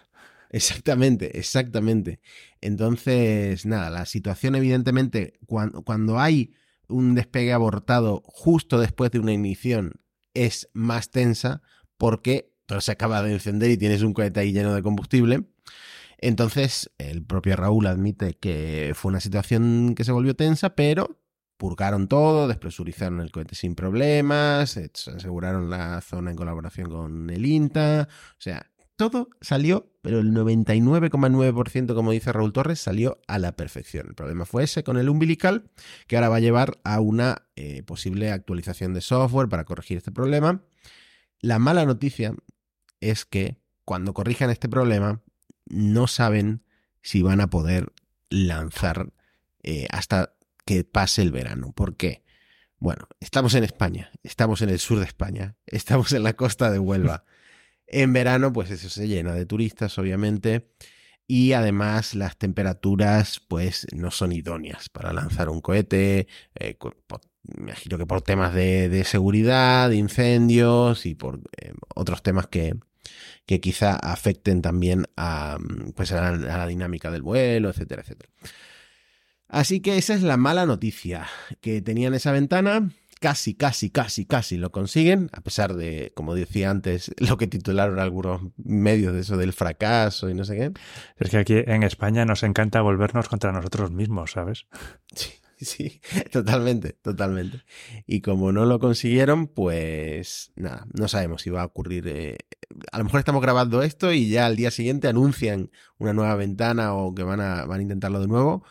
Exactamente, 0.50 1.38
exactamente. 1.38 2.21
Entonces, 2.61 3.67
nada, 3.67 3.90
la 3.90 4.07
situación 4.07 4.55
evidentemente, 4.55 5.38
cuando, 5.47 5.83
cuando 5.83 6.19
hay 6.19 6.55
un 6.88 7.14
despegue 7.14 7.52
abortado 7.52 8.23
justo 8.25 8.78
después 8.81 9.11
de 9.11 9.19
una 9.19 9.33
ignición, 9.33 10.00
es 10.35 10.69
más 10.73 11.11
tensa 11.11 11.62
porque 11.99 12.52
todo 12.67 12.81
se 12.81 12.93
acaba 12.93 13.23
de 13.23 13.33
encender 13.33 13.71
y 13.71 13.76
tienes 13.76 14.02
un 14.02 14.14
cohete 14.14 14.40
ahí 14.40 14.52
lleno 14.52 14.75
de 14.75 14.83
combustible. 14.83 15.45
Entonces, 16.19 16.90
el 16.99 17.25
propio 17.25 17.57
Raúl 17.57 17.87
admite 17.87 18.35
que 18.35 18.93
fue 18.95 19.11
una 19.11 19.21
situación 19.21 19.95
que 19.95 20.05
se 20.05 20.12
volvió 20.12 20.35
tensa, 20.35 20.75
pero 20.75 21.21
purgaron 21.57 22.09
todo, 22.09 22.49
despresurizaron 22.49 23.21
el 23.21 23.31
cohete 23.31 23.55
sin 23.55 23.75
problemas, 23.75 24.76
aseguraron 24.76 25.71
la 25.71 26.00
zona 26.00 26.31
en 26.31 26.37
colaboración 26.37 26.88
con 26.88 27.31
el 27.31 27.47
INTA, 27.47 28.09
o 28.11 28.40
sea, 28.40 28.71
todo 28.99 29.31
salió, 29.40 29.90
pero 30.02 30.19
el 30.19 30.33
99,9%, 30.33 31.95
como 31.95 32.11
dice 32.11 32.33
Raúl 32.33 32.52
Torres, 32.52 32.81
salió 32.81 33.21
a 33.28 33.38
la 33.38 33.52
perfección. 33.52 34.09
El 34.09 34.14
problema 34.17 34.45
fue 34.45 34.64
ese 34.64 34.83
con 34.83 34.99
el 34.99 35.09
umbilical, 35.09 35.71
que 36.09 36.17
ahora 36.17 36.28
va 36.28 36.37
a 36.37 36.40
llevar 36.40 36.78
a 36.83 36.99
una 36.99 37.47
eh, 37.55 37.85
posible 37.85 38.33
actualización 38.33 38.95
de 38.95 39.00
software 39.00 39.49
para 39.49 39.64
corregir 39.64 39.97
este 39.99 40.11
problema. 40.11 40.64
La 41.40 41.61
mala 41.61 41.87
noticia 41.87 42.35
es 43.00 43.25
que 43.25 43.57
cuando 43.85 44.12
corrijan 44.14 44.50
este 44.50 44.69
problema, 44.69 45.23
no 45.67 46.09
saben 46.09 46.64
si 47.00 47.23
van 47.23 47.40
a 47.40 47.50
poder 47.50 47.93
lanzar 48.31 49.12
eh, 49.62 49.87
hasta 49.90 50.35
que 50.67 50.83
pase 50.83 51.23
el 51.23 51.31
verano. 51.31 51.73
¿Por 51.73 51.97
qué? 51.97 52.25
Bueno, 52.81 53.07
estamos 53.21 53.55
en 53.55 53.62
España, 53.62 54.11
estamos 54.25 54.61
en 54.61 54.71
el 54.71 54.81
sur 54.81 54.99
de 54.99 55.05
España, 55.05 55.57
estamos 55.67 56.12
en 56.12 56.25
la 56.25 56.33
costa 56.33 56.73
de 56.73 56.81
Huelva. 56.81 57.25
En 57.90 58.12
verano, 58.12 58.52
pues 58.52 58.71
eso 58.71 58.90
se 58.90 59.09
llena 59.09 59.35
de 59.35 59.47
turistas, 59.47 59.99
obviamente. 59.99 60.68
Y 61.26 61.52
además 61.52 62.14
las 62.14 62.37
temperaturas, 62.37 63.40
pues, 63.49 63.87
no 63.92 64.11
son 64.11 64.33
idóneas 64.33 64.88
para 64.88 65.12
lanzar 65.12 65.49
un 65.49 65.61
cohete. 65.61 66.26
Eh, 66.54 66.76
me 67.57 67.64
imagino 67.64 67.99
que 67.99 68.07
por 68.07 68.23
temas 68.23 68.54
de, 68.54 69.02
seguridad, 69.04 69.88
de 69.88 69.97
incendios 69.97 71.07
y 71.07 71.14
por 71.14 71.40
eh, 71.61 71.73
otros 71.95 72.23
temas 72.23 72.47
que, 72.47 72.75
que 73.47 73.61
quizá 73.61 73.97
afecten 73.97 74.62
también 74.62 75.07
a, 75.16 75.59
pues 75.97 76.12
a 76.12 76.33
la, 76.33 76.54
a 76.54 76.59
la 76.59 76.66
dinámica 76.66 77.11
del 77.11 77.23
vuelo, 77.23 77.71
etcétera, 77.71 78.02
etcétera. 78.02 78.30
Así 79.49 79.80
que 79.80 79.97
esa 79.97 80.14
es 80.14 80.23
la 80.23 80.37
mala 80.37 80.66
noticia, 80.66 81.26
que 81.62 81.80
tenían 81.80 82.12
esa 82.12 82.33
ventana, 82.33 82.90
casi, 83.18 83.54
casi, 83.54 83.90
casi, 83.90 84.25
casi 84.26 84.56
lo 84.56 84.70
consiguen, 84.72 85.30
a 85.32 85.40
pesar 85.40 85.75
de, 85.75 86.12
como 86.14 86.34
decía 86.34 86.70
antes, 86.70 87.12
lo 87.18 87.37
que 87.37 87.46
titularon 87.46 87.98
algunos 87.98 88.42
medios 88.56 89.14
de 89.14 89.20
eso 89.20 89.37
del 89.37 89.52
fracaso 89.52 90.28
y 90.30 90.34
no 90.34 90.44
sé 90.44 90.56
qué. 90.56 90.72
Es 91.18 91.30
que 91.30 91.38
aquí 91.38 91.54
en 91.66 91.82
España 91.82 92.25
nos 92.25 92.42
encanta 92.42 92.80
volvernos 92.80 93.28
contra 93.28 93.52
nosotros 93.52 93.90
mismos, 93.90 94.32
¿sabes? 94.32 94.66
Sí, 95.60 96.00
sí, 96.00 96.00
totalmente, 96.30 96.92
totalmente. 96.92 97.64
Y 98.06 98.20
como 98.20 98.52
no 98.52 98.64
lo 98.64 98.78
consiguieron, 98.78 99.48
pues 99.48 100.52
nada, 100.54 100.87
no 100.92 101.08
sabemos 101.08 101.42
si 101.42 101.50
va 101.50 101.62
a 101.62 101.64
ocurrir. 101.64 102.06
eh, 102.06 102.38
a 102.92 102.98
lo 102.98 103.04
mejor 103.04 103.18
estamos 103.18 103.42
grabando 103.42 103.82
esto 103.82 104.12
y 104.12 104.28
ya 104.28 104.46
al 104.46 104.54
día 104.54 104.70
siguiente 104.70 105.08
anuncian 105.08 105.70
una 105.98 106.12
nueva 106.12 106.37
ventana 106.37 106.94
o 106.94 107.12
que 107.14 107.25
van 107.25 107.40
a, 107.40 107.64
van 107.64 107.80
a 107.80 107.82
intentarlo 107.82 108.20
de 108.20 108.28
nuevo. 108.28 108.64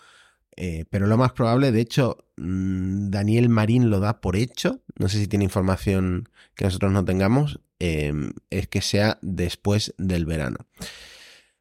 Eh, 0.59 0.85
pero 0.89 1.05
lo 1.05 1.17
más 1.17 1.33
probable, 1.33 1.71
de 1.71 1.81
hecho, 1.81 2.17
mm, 2.37 3.09
Daniel 3.09 3.47
Marín 3.47 3.91
lo 3.91 3.99
da 3.99 4.19
por 4.21 4.35
hecho, 4.35 4.81
no 4.97 5.07
sé 5.07 5.19
si 5.19 5.27
tiene 5.27 5.45
información 5.45 6.29
que 6.55 6.65
nosotros 6.65 6.91
no 6.91 7.05
tengamos, 7.05 7.59
eh, 7.79 8.11
es 8.49 8.67
que 8.67 8.81
sea 8.81 9.19
después 9.21 9.93
del 9.99 10.25
verano. 10.25 10.57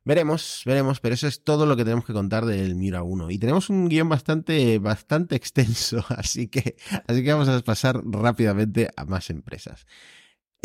Veremos, 0.04 0.62
veremos, 0.64 1.00
pero 1.00 1.14
eso 1.14 1.26
es 1.26 1.42
todo 1.44 1.66
lo 1.66 1.76
que 1.76 1.84
tenemos 1.84 2.06
que 2.06 2.12
contar 2.12 2.46
del 2.46 2.74
Mira 2.76 3.02
1. 3.02 3.30
Y 3.30 3.38
tenemos 3.38 3.68
un 3.70 3.88
guion 3.88 4.08
bastante, 4.08 4.78
bastante 4.78 5.36
extenso, 5.36 6.04
así 6.16 6.48
que, 6.48 6.76
así 7.06 7.22
que 7.22 7.32
vamos 7.32 7.48
a 7.48 7.60
pasar 7.60 8.00
rápidamente 8.04 8.88
a 8.96 9.04
más 9.04 9.28
empresas. 9.30 9.86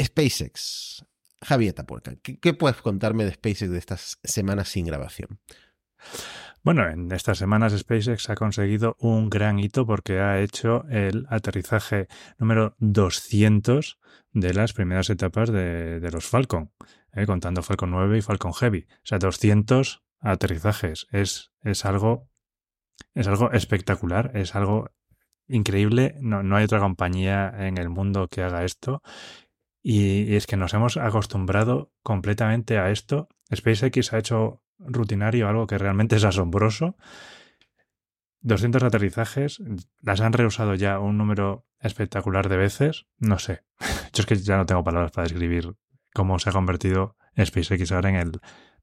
SpaceX. 0.01 1.05
Javier 1.43 1.73
Tapuerca, 1.73 2.15
¿qué, 2.21 2.39
¿qué 2.39 2.53
puedes 2.53 2.79
contarme 2.83 3.25
de 3.25 3.33
SpaceX 3.33 3.71
de 3.71 3.79
estas 3.79 4.19
semanas 4.23 4.69
sin 4.69 4.85
grabación? 4.85 5.39
Bueno, 6.63 6.87
en 6.87 7.11
estas 7.11 7.39
semanas 7.39 7.75
SpaceX 7.75 8.29
ha 8.29 8.35
conseguido 8.35 8.95
un 8.99 9.31
gran 9.31 9.57
hito 9.57 9.87
porque 9.87 10.19
ha 10.19 10.39
hecho 10.39 10.85
el 10.89 11.25
aterrizaje 11.27 12.07
número 12.37 12.75
200 12.77 13.99
de 14.33 14.53
las 14.53 14.73
primeras 14.73 15.09
etapas 15.09 15.51
de, 15.51 15.99
de 15.99 16.11
los 16.11 16.27
Falcon, 16.27 16.71
eh, 17.13 17.25
contando 17.25 17.63
Falcon 17.63 17.89
9 17.89 18.19
y 18.19 18.21
Falcon 18.21 18.53
Heavy. 18.53 18.85
O 18.91 19.05
sea, 19.05 19.17
200 19.17 20.03
aterrizajes. 20.19 21.07
Es, 21.11 21.51
es, 21.63 21.83
algo, 21.83 22.29
es 23.15 23.27
algo 23.27 23.51
espectacular, 23.51 24.29
es 24.35 24.53
algo 24.53 24.91
increíble. 25.47 26.13
No, 26.21 26.43
no 26.43 26.57
hay 26.57 26.65
otra 26.65 26.79
compañía 26.79 27.51
en 27.57 27.79
el 27.79 27.89
mundo 27.89 28.27
que 28.27 28.43
haga 28.43 28.65
esto. 28.65 29.01
Y, 29.81 30.31
y 30.31 30.35
es 30.35 30.45
que 30.45 30.57
nos 30.57 30.75
hemos 30.75 30.97
acostumbrado 30.97 31.91
completamente 32.03 32.77
a 32.77 32.91
esto. 32.91 33.29
SpaceX 33.51 34.13
ha 34.13 34.19
hecho 34.19 34.61
rutinario, 34.85 35.47
algo 35.47 35.67
que 35.67 35.77
realmente 35.77 36.15
es 36.15 36.23
asombroso. 36.23 36.95
200 38.41 38.83
aterrizajes, 38.83 39.61
las 40.01 40.21
han 40.21 40.33
reusado 40.33 40.75
ya 40.75 40.99
un 40.99 41.17
número 41.17 41.67
espectacular 41.79 42.49
de 42.49 42.57
veces. 42.57 43.05
No 43.17 43.39
sé. 43.39 43.63
Yo 44.13 44.21
es 44.21 44.25
que 44.25 44.35
ya 44.35 44.57
no 44.57 44.65
tengo 44.65 44.83
palabras 44.83 45.11
para 45.11 45.27
describir 45.27 45.75
cómo 46.13 46.39
se 46.39 46.49
ha 46.49 46.53
convertido 46.53 47.15
SpaceX 47.39 47.91
ahora 47.91 48.09
en 48.09 48.15
el 48.15 48.31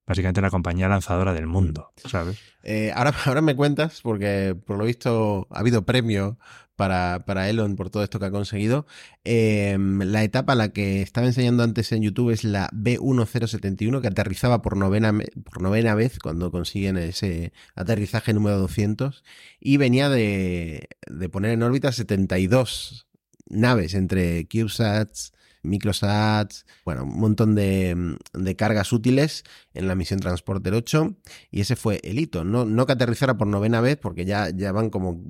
básicamente 0.09 0.41
la 0.41 0.51
compañía 0.51 0.89
lanzadora 0.89 1.35
del 1.35 1.47
mundo, 1.47 1.93
¿sabes? 2.07 2.39
Eh, 2.63 2.91
ahora, 2.95 3.13
ahora 3.27 3.43
me 3.43 3.55
cuentas, 3.55 4.01
porque 4.03 4.57
por 4.67 4.79
lo 4.79 4.85
visto 4.85 5.47
ha 5.51 5.61
habido 5.61 5.85
premio 5.85 6.39
para, 6.77 7.25
para 7.27 7.49
Elon 7.51 7.77
por 7.77 7.91
todo 7.91 8.03
esto 8.03 8.19
que 8.19 8.27
ha 8.27 8.31
conseguido. 8.31 8.87
Eh, 9.25 9.77
la 9.79 10.23
etapa 10.25 10.55
a 10.55 10.57
la 10.57 10.71
que 10.71 11.03
estaba 11.03 11.27
enseñando 11.27 11.63
antes 11.63 11.93
en 11.93 12.03
YouTube 12.03 12.31
es 12.31 12.45
la 12.45 12.71
B1071, 12.71 14.01
que 14.01 14.09
aterrizaba 14.09 14.63
por 14.63 14.77
novena, 14.77 15.13
por 15.45 15.61
novena 15.61 15.95
vez 15.95 16.19
cuando 16.19 16.51
consiguen 16.51 16.97
ese 16.97 17.53
aterrizaje 17.75 18.33
número 18.33 18.59
200, 18.59 19.25
y 19.61 19.77
venía 19.77 20.09
de, 20.09 20.89
de 21.07 21.29
poner 21.29 21.51
en 21.51 21.63
órbita 21.63 21.93
72 21.93 23.09
naves 23.51 23.95
entre 23.95 24.47
CubeSats, 24.47 25.33
microsats, 25.63 26.67
bueno, 26.85 27.05
un 27.05 27.19
montón 27.19 27.55
de, 27.55 28.17
de, 28.33 28.57
cargas 28.57 28.93
útiles 28.93 29.45
en 29.75 29.89
la 29.89 29.95
misión 29.95 30.21
Transporter 30.21 30.75
8 30.75 31.17
y 31.51 31.61
ese 31.61 31.77
fue 31.77 32.01
el 32.05 32.19
hito. 32.19 32.45
No, 32.45 32.65
no 32.65 32.87
que 32.87 32.93
aterrizara 32.93 33.37
por 33.37 33.47
novena 33.47 33.81
vez 33.81 33.97
porque 33.97 34.25
ya, 34.25 34.51
ya 34.51 34.73
van 34.73 34.91
como 34.91 35.23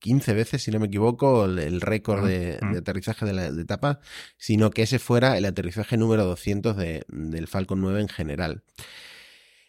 15 0.00 0.34
veces, 0.34 0.62
si 0.62 0.70
no 0.70 0.78
me 0.78 0.86
equivoco, 0.86 1.44
el, 1.44 1.58
el 1.58 1.80
récord 1.80 2.26
de, 2.26 2.58
de, 2.58 2.78
aterrizaje 2.78 3.26
de 3.26 3.32
la 3.32 3.50
de 3.50 3.62
etapa, 3.62 4.00
sino 4.36 4.70
que 4.70 4.82
ese 4.82 4.98
fuera 4.98 5.36
el 5.36 5.44
aterrizaje 5.44 5.96
número 5.96 6.24
200 6.24 6.76
de, 6.76 7.04
del 7.08 7.48
Falcon 7.48 7.80
9 7.80 8.00
en 8.00 8.08
general. 8.08 8.62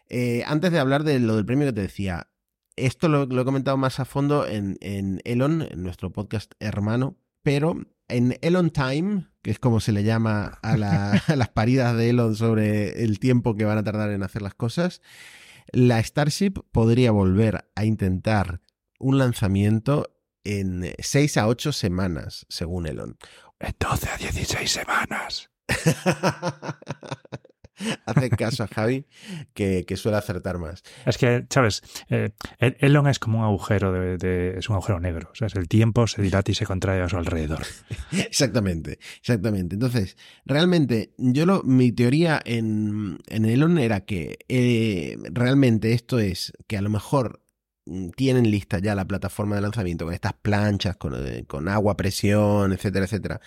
Eh, 0.10 0.44
antes 0.46 0.72
de 0.72 0.80
hablar 0.80 1.04
de 1.04 1.20
lo 1.20 1.36
del 1.36 1.46
premio 1.46 1.68
que 1.68 1.74
te 1.74 1.82
decía, 1.82 2.30
esto 2.76 3.10
lo, 3.10 3.26
lo 3.26 3.42
he 3.42 3.46
comentado 3.46 3.78
más 3.78 4.00
a 4.00 4.06
fondo 4.06 4.48
en, 4.48 4.78
en 4.82 5.22
Elon, 5.24 5.62
en 5.62 5.84
nuestro 5.84 6.12
podcast 6.12 6.54
hermano, 6.60 7.18
pero 7.44 7.78
en 8.10 8.38
Elon 8.42 8.72
Time, 8.72 9.28
que 9.42 9.52
es 9.52 9.60
como 9.60 9.80
se 9.80 9.92
le 9.92 10.04
llama 10.04 10.60
a, 10.62 10.78
la, 10.78 11.12
a, 11.28 11.36
las 11.36 11.50
paridas 11.50 11.96
de 11.96 12.10
Elon 12.10 12.36
sobre 12.36 13.04
el 13.04 13.20
tiempo 13.20 13.56
que 13.56 13.66
van 13.66 13.78
a 13.78 13.84
tardar 13.84 14.12
en 14.12 14.24
hacer 14.24 14.42
las 14.42 14.56
cosas, 14.56 15.02
la 15.72 16.02
Starship 16.04 16.54
podría 16.72 17.12
volver 17.12 17.70
a 17.76 17.86
intentar 17.86 18.62
un 19.00 19.18
lanzamiento 19.18 20.16
en 20.44 20.94
6 20.98 21.38
a 21.38 21.48
8 21.48 21.72
semanas, 21.72 22.46
según 22.50 22.88
Elon. 22.88 23.18
En 23.60 23.76
12 23.80 24.10
a 24.10 24.18
16 24.18 24.72
semanas. 24.72 25.50
Hace 28.06 28.30
caso 28.30 28.64
a 28.64 28.68
Javi, 28.68 29.06
que, 29.54 29.86
que, 29.86 29.98
suele 29.98 30.18
acertar 30.18 30.58
más. 30.58 30.84
Es 31.06 31.18
que, 31.18 31.46
¿sabes? 31.50 31.82
Eh, 32.10 32.32
Elon 32.60 33.08
es 33.08 33.20
como 33.20 33.40
un 33.40 33.46
agujero, 33.46 33.92
de, 33.92 34.18
de, 34.18 34.58
es 34.58 34.70
un 34.70 34.76
agujero 34.76 35.00
negro. 35.00 35.30
O 35.32 35.36
sea, 35.36 35.48
el 35.56 35.68
tiempo 35.68 36.08
se 36.08 36.22
dilata 36.22 36.52
y 36.52 36.56
se 36.56 36.66
contrae 36.66 37.02
a 37.02 37.10
su 37.10 37.18
alrededor. 37.18 37.66
exactamente, 38.12 39.00
exactamente. 39.20 39.76
Entonces, 39.76 40.18
realmente, 40.46 41.14
yo 41.18 41.46
lo, 41.46 41.64
mi 41.64 41.92
teoría 41.92 42.42
en, 42.44 43.20
en 43.28 43.46
Elon 43.46 43.78
era 43.78 44.02
que 44.02 44.40
eh, 44.48 45.18
realmente 45.32 45.94
esto 45.94 46.20
es 46.20 46.54
que 46.68 46.78
a 46.78 46.82
lo 46.82 46.90
mejor 46.90 47.42
tienen 48.16 48.50
lista 48.50 48.80
ya 48.80 48.96
la 48.96 49.06
plataforma 49.06 49.56
de 49.56 49.62
lanzamiento 49.62 50.06
con 50.06 50.14
estas 50.14 50.34
planchas, 50.34 50.98
con, 50.98 51.14
eh, 51.16 51.46
agua, 51.68 51.98
presión, 51.98 52.74
etcétera, 52.74 53.06
etcétera. 53.06 53.42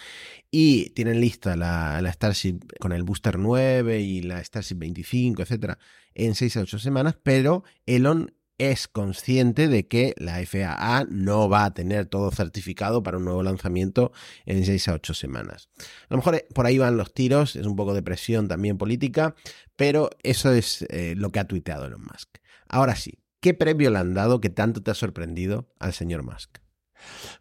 Y 0.50 0.90
tienen 0.90 1.20
lista 1.20 1.56
la, 1.56 2.00
la, 2.02 2.12
Starship 2.12 2.60
con 2.80 2.92
el 2.92 3.02
Booster 3.02 3.38
9 3.38 4.00
y 4.00 4.22
la 4.22 4.42
Starship 4.42 4.76
25, 4.76 5.42
etcétera, 5.42 5.78
en 6.14 6.34
6 6.34 6.56
a 6.58 6.60
8 6.60 6.78
semanas, 6.78 7.16
pero 7.22 7.64
Elon 7.86 8.32
es 8.58 8.86
consciente 8.86 9.66
de 9.66 9.88
que 9.88 10.14
la 10.18 10.38
FAA 10.46 11.06
no 11.10 11.48
va 11.48 11.64
a 11.64 11.74
tener 11.74 12.06
todo 12.06 12.30
certificado 12.30 13.02
para 13.02 13.16
un 13.16 13.24
nuevo 13.24 13.42
lanzamiento 13.42 14.12
en 14.46 14.64
6 14.64 14.88
a 14.88 14.94
8 14.94 15.14
semanas. 15.14 15.68
A 15.78 16.06
lo 16.10 16.18
mejor 16.18 16.36
eh, 16.36 16.46
por 16.54 16.66
ahí 16.66 16.78
van 16.78 16.96
los 16.96 17.12
tiros, 17.12 17.56
es 17.56 17.66
un 17.66 17.76
poco 17.76 17.94
de 17.94 18.02
presión 18.02 18.48
también 18.48 18.78
política, 18.78 19.34
pero 19.74 20.10
eso 20.22 20.52
es 20.52 20.82
eh, 20.90 21.14
lo 21.16 21.30
que 21.30 21.40
ha 21.40 21.48
tuiteado 21.48 21.86
Elon 21.86 22.02
Musk. 22.02 22.38
Ahora 22.68 22.94
sí, 22.94 23.21
¿Qué 23.42 23.54
premio 23.54 23.90
le 23.90 23.98
han 23.98 24.14
dado 24.14 24.40
que 24.40 24.50
tanto 24.50 24.84
te 24.84 24.92
ha 24.92 24.94
sorprendido 24.94 25.68
al 25.80 25.92
señor 25.92 26.22
Musk? 26.22 26.58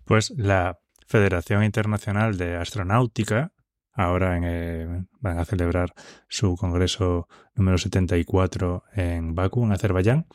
Pues 0.04 0.32
la 0.36 0.80
Federación 1.06 1.64
Internacional 1.64 2.40
de 2.40 2.56
Astronáutica, 2.56 3.54
ahora 3.94 4.40
eh, 4.42 5.06
van 5.20 5.38
a 5.38 5.46
celebrar 5.46 5.94
su 6.28 6.56
congreso 6.56 7.28
número 7.54 7.78
74 7.78 8.84
en 8.96 9.36
Bakú, 9.36 9.64
en 9.64 9.74
Azerbaiyán, 9.74 10.26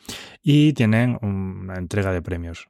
y 0.41 0.71
tienen 0.71 1.19
una 1.21 1.75
entrega 1.75 2.13
de 2.13 2.21
premios. 2.21 2.69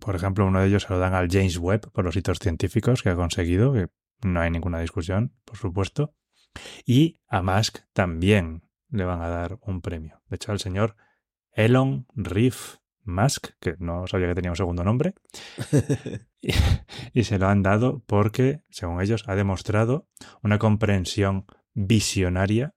Por 0.00 0.16
ejemplo, 0.16 0.44
uno 0.44 0.58
de 0.58 0.66
ellos 0.66 0.82
se 0.82 0.92
lo 0.92 0.98
dan 0.98 1.14
al 1.14 1.28
James 1.30 1.56
Webb 1.58 1.92
por 1.92 2.04
los 2.04 2.16
hitos 2.16 2.40
científicos 2.40 3.04
que 3.04 3.10
ha 3.10 3.14
conseguido, 3.14 3.72
que 3.72 3.86
no 4.22 4.40
hay 4.40 4.50
ninguna 4.50 4.80
discusión, 4.80 5.36
por 5.44 5.56
supuesto. 5.56 6.16
Y 6.84 7.20
a 7.28 7.42
Musk 7.42 7.78
también 7.92 8.64
le 8.88 9.04
van 9.04 9.22
a 9.22 9.28
dar 9.28 9.56
un 9.60 9.80
premio. 9.80 10.20
De 10.28 10.34
hecho, 10.34 10.50
al 10.50 10.58
señor 10.58 10.96
Elon 11.54 12.06
Reef 12.14 12.76
Musk, 13.04 13.48
que 13.60 13.76
no 13.78 14.06
sabía 14.06 14.28
que 14.28 14.34
tenía 14.34 14.50
un 14.50 14.56
segundo 14.56 14.84
nombre, 14.84 15.14
y, 16.40 16.52
y, 17.12 17.24
se 17.24 17.38
lo 17.38 17.48
han 17.48 17.62
dado 17.62 18.02
porque, 18.06 18.62
según 18.70 19.00
ellos, 19.00 19.24
ha 19.26 19.34
demostrado 19.34 20.08
una 20.42 20.58
comprensión 20.58 21.46
visionaria 21.74 22.74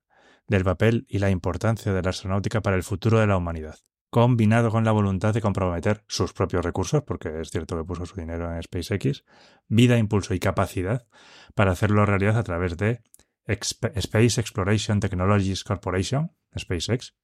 del 0.47 0.63
papel 0.63 1.05
y 1.09 1.19
la 1.19 1.29
importancia 1.29 1.93
de 1.93 2.01
la 2.01 2.09
astronáutica 2.09 2.61
para 2.61 2.75
el 2.75 2.83
futuro 2.83 3.19
de 3.19 3.27
la 3.27 3.37
humanidad, 3.37 3.77
combinado 4.09 4.71
con 4.71 4.83
la 4.83 4.91
voluntad 4.91 5.33
de 5.33 5.41
comprometer 5.41 6.03
sus 6.07 6.33
propios 6.33 6.63
recursos, 6.63 7.03
porque 7.03 7.41
es 7.41 7.49
cierto 7.49 7.77
que 7.77 7.83
puso 7.83 8.05
su 8.05 8.19
dinero 8.19 8.53
en 8.53 8.61
SpaceX, 8.61 9.23
vida, 9.67 9.97
impulso 9.97 10.33
y 10.33 10.39
capacidad 10.39 11.07
para 11.55 11.71
hacerlo 11.71 12.05
realidad 12.05 12.37
a 12.37 12.43
través 12.43 12.77
de 12.77 13.01
Space 13.45 14.41
Exploration 14.41 14.99
Technologies 14.99 15.63
Corporation, 15.63 16.33
SpaceX, 16.57 17.15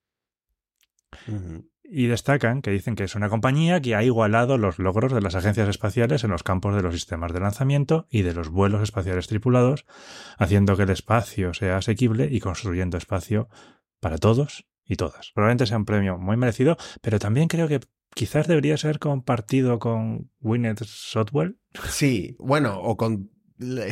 y 1.83 2.07
destacan 2.07 2.61
que 2.61 2.71
dicen 2.71 2.95
que 2.95 3.03
es 3.03 3.15
una 3.15 3.29
compañía 3.29 3.81
que 3.81 3.95
ha 3.95 4.03
igualado 4.03 4.57
los 4.57 4.79
logros 4.79 5.13
de 5.13 5.21
las 5.21 5.35
agencias 5.35 5.69
espaciales 5.69 6.23
en 6.23 6.31
los 6.31 6.43
campos 6.43 6.75
de 6.75 6.81
los 6.81 6.93
sistemas 6.93 7.33
de 7.33 7.41
lanzamiento 7.41 8.07
y 8.09 8.21
de 8.21 8.33
los 8.33 8.49
vuelos 8.49 8.81
espaciales 8.81 9.27
tripulados, 9.27 9.85
haciendo 10.37 10.77
que 10.77 10.83
el 10.83 10.89
espacio 10.89 11.53
sea 11.53 11.77
asequible 11.77 12.29
y 12.31 12.39
construyendo 12.39 12.97
espacio 12.97 13.49
para 13.99 14.17
todos 14.17 14.65
y 14.85 14.95
todas. 14.95 15.31
Probablemente 15.33 15.67
sea 15.67 15.77
un 15.77 15.85
premio 15.85 16.17
muy 16.17 16.37
merecido, 16.37 16.77
pero 17.01 17.19
también 17.19 17.47
creo 17.47 17.67
que 17.67 17.81
quizás 18.15 18.47
debería 18.47 18.77
ser 18.77 18.99
compartido 18.99 19.79
con 19.79 20.31
Winnet 20.39 20.83
Software. 20.85 21.57
Sí, 21.89 22.35
bueno, 22.39 22.79
o 22.79 22.97
con 22.97 23.32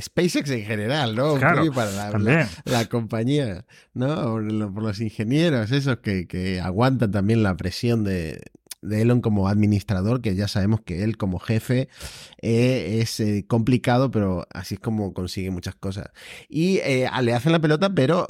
SpaceX 0.01 0.49
en 0.49 0.63
general, 0.65 1.15
¿no? 1.15 1.35
Claro, 1.35 1.61
para 1.73 1.91
la, 1.91 2.11
la- 2.19 2.49
la 2.65 2.85
compañía, 2.87 3.65
¿no? 3.93 4.15
Por, 4.23 4.51
lo- 4.51 4.73
por 4.73 4.83
los 4.83 4.99
ingenieros, 5.01 5.71
esos 5.71 5.97
que, 5.97 6.27
que 6.27 6.59
aguantan 6.59 7.11
también 7.11 7.43
la 7.43 7.55
presión 7.57 8.03
de, 8.03 8.41
de 8.81 9.01
Elon 9.01 9.21
como 9.21 9.47
administrador, 9.47 10.21
que 10.21 10.35
ya 10.35 10.47
sabemos 10.47 10.81
que 10.81 11.03
él 11.03 11.17
como 11.17 11.39
jefe 11.39 11.87
eh, 12.41 12.99
es 13.01 13.19
eh, 13.19 13.45
complicado, 13.47 14.11
pero 14.11 14.45
así 14.53 14.75
es 14.75 14.79
como 14.79 15.13
consigue 15.13 15.51
muchas 15.51 15.75
cosas. 15.75 16.07
Y 16.49 16.77
eh, 16.79 17.07
le 17.21 17.33
hacen 17.33 17.51
la 17.51 17.59
pelota, 17.59 17.93
pero 17.93 18.27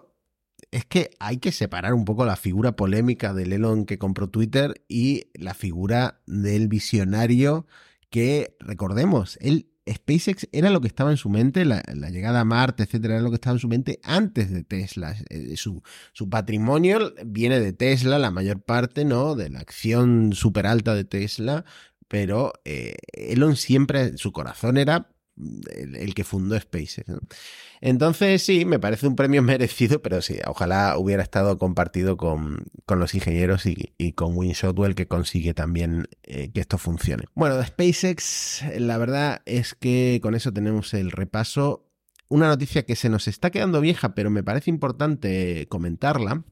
es 0.71 0.85
que 0.85 1.09
hay 1.19 1.37
que 1.37 1.51
separar 1.51 1.93
un 1.93 2.05
poco 2.05 2.25
la 2.25 2.35
figura 2.35 2.75
polémica 2.75 3.33
del 3.33 3.51
Elon 3.51 3.85
que 3.85 3.97
compró 3.97 4.29
Twitter 4.29 4.83
y 4.87 5.27
la 5.33 5.53
figura 5.53 6.21
del 6.27 6.67
visionario 6.67 7.65
que, 8.09 8.55
recordemos, 8.59 9.37
él, 9.41 9.67
SpaceX 9.89 10.47
era 10.51 10.69
lo 10.69 10.81
que 10.81 10.87
estaba 10.87 11.11
en 11.11 11.17
su 11.17 11.29
mente, 11.29 11.65
la, 11.65 11.81
llegada 12.09 12.41
a 12.41 12.45
Marte, 12.45 12.83
etcétera, 12.83 13.15
era 13.15 13.23
lo 13.23 13.29
que 13.29 13.35
estaba 13.35 13.55
en 13.55 13.59
su 13.59 13.67
mente 13.67 13.99
antes 14.03 14.51
de 14.51 14.63
Tesla. 14.63 15.15
Eh, 15.29 15.55
Su, 15.57 15.81
su 16.13 16.29
patrimonio 16.29 17.13
viene 17.25 17.59
de 17.59 17.73
Tesla, 17.73 18.19
la 18.19 18.31
mayor 18.31 18.61
parte, 18.61 19.05
¿no? 19.05 19.35
De 19.35 19.49
la 19.49 19.59
acción 19.59 20.33
súper 20.33 20.67
alta 20.67 20.93
de 20.95 21.05
Tesla, 21.05 21.65
pero 22.07 22.53
eh, 22.65 22.95
Elon 23.13 23.55
siempre, 23.55 24.17
su 24.17 24.31
corazón 24.31 24.77
era 24.77 25.09
el, 25.75 26.13
que 26.13 26.23
fundó 26.23 26.59
SpaceX. 26.59 27.05
Entonces, 27.81 28.43
sí, 28.43 28.65
me 28.65 28.79
parece 28.79 29.07
un 29.07 29.15
premio 29.15 29.41
merecido, 29.41 30.01
pero 30.01 30.21
sí, 30.21 30.37
ojalá 30.45 30.97
hubiera 30.97 31.23
estado 31.23 31.57
compartido 31.57 32.17
con, 32.17 32.65
con 32.85 32.99
los 32.99 33.15
ingenieros 33.15 33.65
y, 33.65 33.93
y 33.97 34.13
con 34.13 34.35
Win 34.35 34.53
Shotwell, 34.53 34.95
que 34.95 35.07
consigue 35.07 35.53
también 35.53 36.07
eh, 36.23 36.51
que 36.51 36.61
esto 36.61 36.77
funcione. 36.77 37.25
Bueno, 37.35 37.57
de 37.57 37.65
SpaceX, 37.65 38.63
la 38.77 38.97
verdad 38.97 39.41
es 39.45 39.75
que 39.75 40.19
con 40.21 40.35
eso 40.35 40.53
tenemos 40.53 40.93
el 40.93 41.11
repaso. 41.11 41.87
Una 42.29 42.47
noticia 42.47 42.85
que 42.85 42.95
se 42.95 43.09
nos 43.09 43.27
está 43.27 43.49
quedando 43.49 43.81
vieja, 43.81 44.15
pero 44.15 44.29
me 44.29 44.43
parece 44.43 44.69
importante 44.69 45.67
comentarla, 45.67 46.45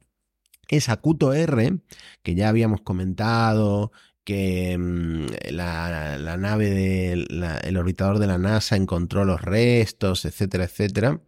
es 0.70 0.88
Acuto 0.88 1.34
R, 1.34 1.80
que 2.22 2.36
ya 2.36 2.48
habíamos 2.48 2.82
comentado 2.82 3.92
que 4.30 4.78
mmm, 4.78 5.26
la, 5.50 6.20
la, 6.20 6.38
nave 6.38 6.70
del 6.70 7.78
orbitador 7.78 8.20
de 8.20 8.28
la 8.28 8.38
NASA 8.38 8.76
encontró 8.76 9.26
los 9.26 9.42
restos, 9.42 10.24
etcétera, 10.24 10.66
etcétera. 10.66 11.20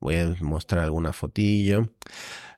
Voy 0.00 0.16
a 0.16 0.34
mostrar 0.40 0.82
alguna 0.82 1.12
fotillo. 1.12 1.92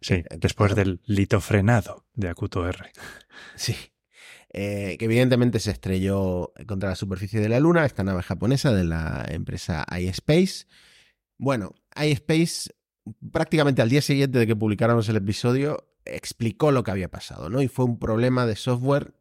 Sí, 0.01 0.23
después 0.39 0.77
del 0.77 1.01
lito 1.05 1.41
frenado 1.41 2.07
de 2.15 2.29
Acuto 2.29 2.69
R. 2.69 2.93
Sí. 3.57 3.75
Eh, 4.51 4.97
que 4.99 5.07
evidentemente 5.07 5.59
se 5.59 5.73
estrelló 5.73 6.53
contra 6.69 6.91
la 6.91 6.95
superficie 6.95 7.41
de 7.41 7.49
la 7.49 7.59
Luna, 7.59 7.85
esta 7.85 8.05
nave 8.05 8.23
japonesa 8.23 8.73
de 8.73 8.85
la 8.85 9.27
empresa 9.29 9.85
iSpace. 9.99 10.67
Bueno, 11.39 11.75
iSpace 12.01 12.71
prácticamente 13.33 13.83
al 13.83 13.89
día 13.89 14.01
siguiente 14.01 14.39
de 14.39 14.47
que 14.47 14.55
publicáramos 14.55 15.09
el 15.09 15.17
episodio 15.17 15.89
explicó 16.05 16.73
lo 16.73 16.83
que 16.83 16.91
había 16.91 17.11
pasado, 17.11 17.51
¿no? 17.51 17.63
Y 17.63 17.69
fue 17.69 17.85
un 17.85 17.99
problema 17.99 18.47
de 18.47 18.57
software 18.57 19.15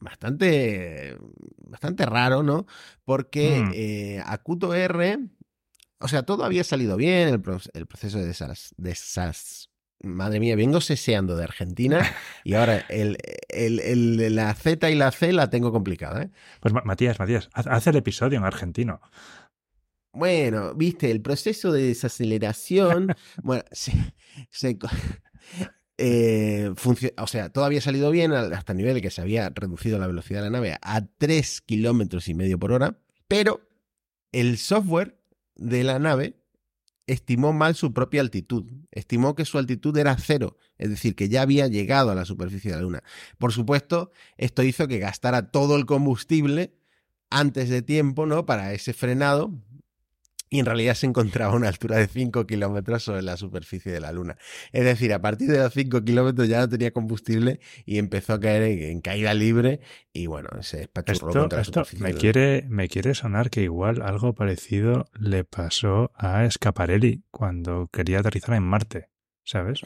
bastante, 0.00 1.16
bastante 1.56 2.06
raro, 2.06 2.42
¿no? 2.42 2.66
Porque 3.04 3.60
mm. 3.60 3.70
eh, 3.74 4.22
Acuto 4.24 4.74
R, 4.74 5.18
o 5.98 6.08
sea, 6.08 6.22
todo 6.22 6.44
había 6.44 6.64
salido 6.64 6.96
bien, 6.96 7.28
el, 7.28 7.40
pro 7.40 7.58
el 7.72 7.86
proceso 7.86 8.18
de 8.18 8.30
esas, 8.30 8.74
de 8.76 8.90
esas, 8.90 9.70
madre 10.02 10.40
mía, 10.40 10.56
vengo 10.56 10.80
seseando 10.80 11.36
de 11.36 11.44
Argentina 11.44 12.00
y 12.44 12.54
ahora 12.54 12.84
el, 12.88 13.18
el, 13.48 13.80
el, 13.80 14.34
la 14.34 14.54
Z 14.54 14.90
y 14.90 14.94
la 14.94 15.10
C 15.12 15.32
la 15.32 15.50
tengo 15.50 15.72
complicada, 15.72 16.22
¿eh? 16.22 16.30
Pues 16.60 16.74
Matías, 16.84 17.18
Matías, 17.18 17.48
haz 17.52 17.86
el 17.86 17.96
episodio 17.96 18.38
en 18.38 18.44
argentino. 18.44 19.00
Bueno, 20.14 20.74
viste, 20.74 21.10
el 21.10 21.20
proceso 21.20 21.72
de 21.72 21.82
desaceleración, 21.82 23.14
bueno, 23.42 23.64
se, 23.72 23.92
se, 24.50 24.78
eh, 25.98 26.72
o 27.16 27.26
sea, 27.26 27.50
todo 27.50 27.64
había 27.64 27.80
salido 27.80 28.10
bien 28.10 28.32
hasta 28.32 28.72
el 28.72 28.78
nivel 28.78 28.94
de 28.94 29.02
que 29.02 29.10
se 29.10 29.20
había 29.20 29.50
reducido 29.50 29.98
la 29.98 30.06
velocidad 30.06 30.40
de 30.40 30.50
la 30.50 30.58
nave 30.58 30.78
a 30.82 31.06
3 31.06 31.60
kilómetros 31.60 32.28
y 32.28 32.34
medio 32.34 32.58
por 32.58 32.72
hora, 32.72 32.98
pero 33.28 33.60
el 34.32 34.58
software 34.58 35.18
de 35.54 35.84
la 35.84 35.98
nave 35.98 36.36
estimó 37.06 37.52
mal 37.52 37.74
su 37.74 37.92
propia 37.92 38.20
altitud. 38.20 38.64
Estimó 38.90 39.34
que 39.34 39.44
su 39.44 39.58
altitud 39.58 39.96
era 39.96 40.16
cero, 40.18 40.56
es 40.78 40.90
decir, 40.90 41.14
que 41.14 41.28
ya 41.28 41.42
había 41.42 41.68
llegado 41.68 42.10
a 42.10 42.14
la 42.14 42.24
superficie 42.24 42.70
de 42.70 42.76
la 42.76 42.82
Luna. 42.82 43.02
Por 43.38 43.52
supuesto, 43.52 44.10
esto 44.36 44.62
hizo 44.62 44.88
que 44.88 44.98
gastara 44.98 45.50
todo 45.50 45.76
el 45.76 45.86
combustible 45.86 46.74
antes 47.30 47.68
de 47.68 47.82
tiempo, 47.82 48.26
¿no? 48.26 48.46
Para 48.46 48.72
ese 48.72 48.92
frenado, 48.92 49.52
y 50.50 50.60
en 50.60 50.66
realidad 50.66 50.94
se 50.94 51.06
encontraba 51.06 51.52
a 51.52 51.56
una 51.56 51.68
altura 51.68 51.96
de 51.96 52.06
5 52.06 52.46
kilómetros 52.46 53.02
sobre 53.02 53.22
la 53.22 53.36
superficie 53.36 53.90
de 53.90 54.00
la 54.00 54.12
Luna. 54.12 54.36
Es 54.72 54.84
decir, 54.84 55.12
a 55.12 55.20
partir 55.20 55.50
de 55.50 55.58
los 55.58 55.72
5 55.72 56.04
kilómetros 56.04 56.48
ya 56.48 56.60
no 56.60 56.68
tenía 56.68 56.92
combustible 56.92 57.60
y 57.86 57.98
empezó 57.98 58.34
a 58.34 58.40
caer 58.40 58.62
en, 58.62 58.82
en 58.82 59.00
caída 59.00 59.34
libre 59.34 59.80
y 60.12 60.26
bueno, 60.26 60.48
se 60.62 60.82
espachurró 60.82 61.28
esto, 61.28 61.40
contra 61.40 61.56
la 61.58 61.62
esto 61.62 61.84
superficie. 61.84 62.02
me 62.02 62.08
de 62.08 62.14
la 62.14 62.20
quiere, 62.20 62.66
me 62.68 62.88
quiere 62.88 63.14
sonar 63.14 63.50
que 63.50 63.62
igual 63.62 64.02
algo 64.02 64.34
parecido 64.34 65.06
le 65.18 65.44
pasó 65.44 66.12
a 66.14 66.48
Scaparelli 66.50 67.24
cuando 67.30 67.88
quería 67.92 68.20
aterrizar 68.20 68.54
en 68.54 68.62
Marte, 68.62 69.08
¿sabes? 69.44 69.80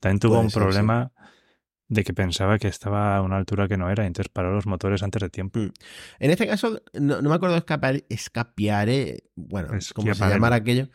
También 0.00 0.20
tuvo 0.20 0.34
Puede 0.34 0.44
un 0.44 0.50
ser, 0.50 0.62
problema 0.62 1.12
de 1.88 2.02
que 2.04 2.12
pensaba 2.12 2.58
que 2.58 2.68
estaba 2.68 3.16
a 3.16 3.22
una 3.22 3.36
altura 3.36 3.68
que 3.68 3.76
no 3.76 3.88
era 3.90 4.04
y 4.04 4.08
entonces 4.08 4.28
paró 4.32 4.52
los 4.54 4.66
motores 4.66 5.02
antes 5.02 5.22
de 5.22 5.28
tiempo. 5.30 5.58
Mm. 5.60 5.70
En 6.18 6.30
este 6.30 6.46
caso, 6.46 6.82
no, 6.94 7.22
no 7.22 7.28
me 7.28 7.34
acuerdo 7.36 7.56
escapar, 7.56 8.02
escapiare, 8.08 9.24
bueno, 9.36 9.68
como 9.94 10.14
se 10.14 10.28
llamara 10.28 10.56
aquello. 10.56 10.88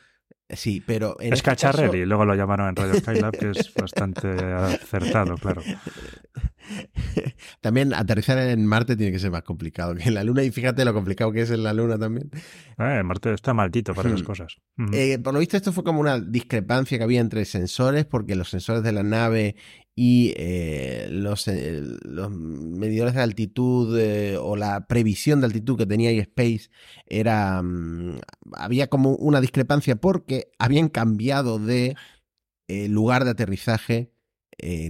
Sí, 0.54 0.84
pero 0.86 1.16
en 1.22 1.32
Es 1.32 1.40
este 1.40 1.52
caso- 1.52 1.68
Cacharrelli, 1.78 2.06
luego 2.06 2.26
lo 2.26 2.36
llamaron 2.36 2.68
en 2.68 2.76
Radio 2.76 2.96
Skylab, 2.96 3.32
que 3.38 3.52
es 3.52 3.74
bastante 3.74 4.28
acertado, 4.28 5.38
claro. 5.38 5.62
También 7.62 7.94
aterrizar 7.94 8.38
en 8.38 8.66
Marte 8.66 8.96
tiene 8.96 9.12
que 9.12 9.20
ser 9.20 9.32
más 9.32 9.44
complicado 9.44 9.96
que 9.96 10.04
en 10.04 10.14
la 10.14 10.24
Luna 10.24 10.44
y 10.44 10.52
fíjate 10.52 10.86
lo 10.86 10.94
complicado 10.94 11.32
que 11.32 11.42
es 11.42 11.52
en 11.52 11.64
la 11.64 11.74
Luna 11.74 11.98
también. 11.98 12.30
Eh, 12.78 13.02
Marte 13.04 13.34
está 13.34 13.54
maldito 13.54 13.94
para 13.94 14.10
esas 14.10 14.22
Hmm. 14.22 14.26
cosas. 14.26 14.58
Eh, 14.94 15.20
por 15.20 15.34
lo 15.34 15.40
visto 15.40 15.58
esto 15.58 15.72
fue 15.72 15.84
como 15.84 16.00
una 16.02 16.20
discrepancia 16.20 16.98
que 16.98 17.04
había 17.04 17.22
entre 17.22 17.46
sensores 17.46 18.06
porque 18.06 18.36
los 18.36 18.50
sensores 18.50 18.84
de 18.84 18.92
la 18.92 19.04
nave 19.04 19.56
y 19.96 20.34
eh, 20.38 21.10
los, 21.12 21.48
eh, 21.48 21.82
los 22.04 22.32
medidores 22.32 23.14
de 23.14 23.22
altitud 23.22 24.00
eh, 24.00 24.38
o 24.38 24.56
la 24.56 24.88
previsión 24.88 25.42
de 25.42 25.48
altitud 25.48 25.78
que 25.78 25.86
tenía 25.86 26.12
iSpace 26.12 26.70
era 27.08 27.62
mm, 27.62 28.20
había 28.54 28.88
como 28.88 29.16
una 29.16 29.42
discrepancia 29.42 29.98
porque 29.98 30.52
habían 30.60 30.90
cambiado 30.90 31.60
de 31.60 31.96
lugar 32.88 33.26
de 33.26 33.32
aterrizaje 33.32 34.14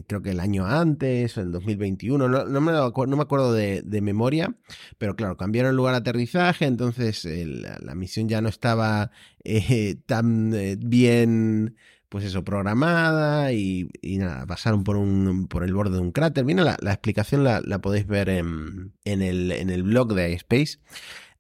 creo 0.08 0.22
que 0.22 0.32
el 0.32 0.40
año 0.42 0.66
antes, 0.66 1.38
en 1.38 1.46
el 1.46 1.52
2021, 1.54 2.28
no, 2.28 2.46
no 2.46 2.62
me, 2.62 2.74
lo 2.74 2.92
no 2.92 3.16
me 3.16 3.24
acuerdo 3.24 3.54
de, 3.54 4.02
memoria, 4.02 4.54
pero 4.98 5.16
claro, 5.16 5.38
cambiaron 5.38 5.72
el 5.72 5.78
lugar 5.78 5.94
de 5.94 6.00
aterrizaje, 6.00 6.66
entonces 6.66 7.26
la, 7.26 7.96
misión 7.96 8.28
ya 8.28 8.42
no 8.42 8.50
estaba 8.50 9.12
tan 10.06 10.54
bien, 10.80 11.76
pues 12.12 12.26
eso, 12.26 12.44
programada 12.44 13.54
y, 13.54 13.90
nada, 14.04 14.46
pasaron 14.46 14.84
por, 14.84 14.98
un, 14.98 15.48
por 15.48 15.64
el 15.64 15.74
borde 15.74 15.96
de 15.96 16.02
un 16.02 16.12
cráter. 16.12 16.44
Mira, 16.44 16.78
la, 16.78 16.92
explicación 16.92 17.46
la, 17.46 17.62
podéis 17.80 18.06
ver 18.06 18.28
en, 18.28 18.92
el, 19.06 19.54
en 19.54 19.70
el 19.70 19.84
blog 19.84 20.14
de 20.14 20.34
iSpace. 20.34 20.80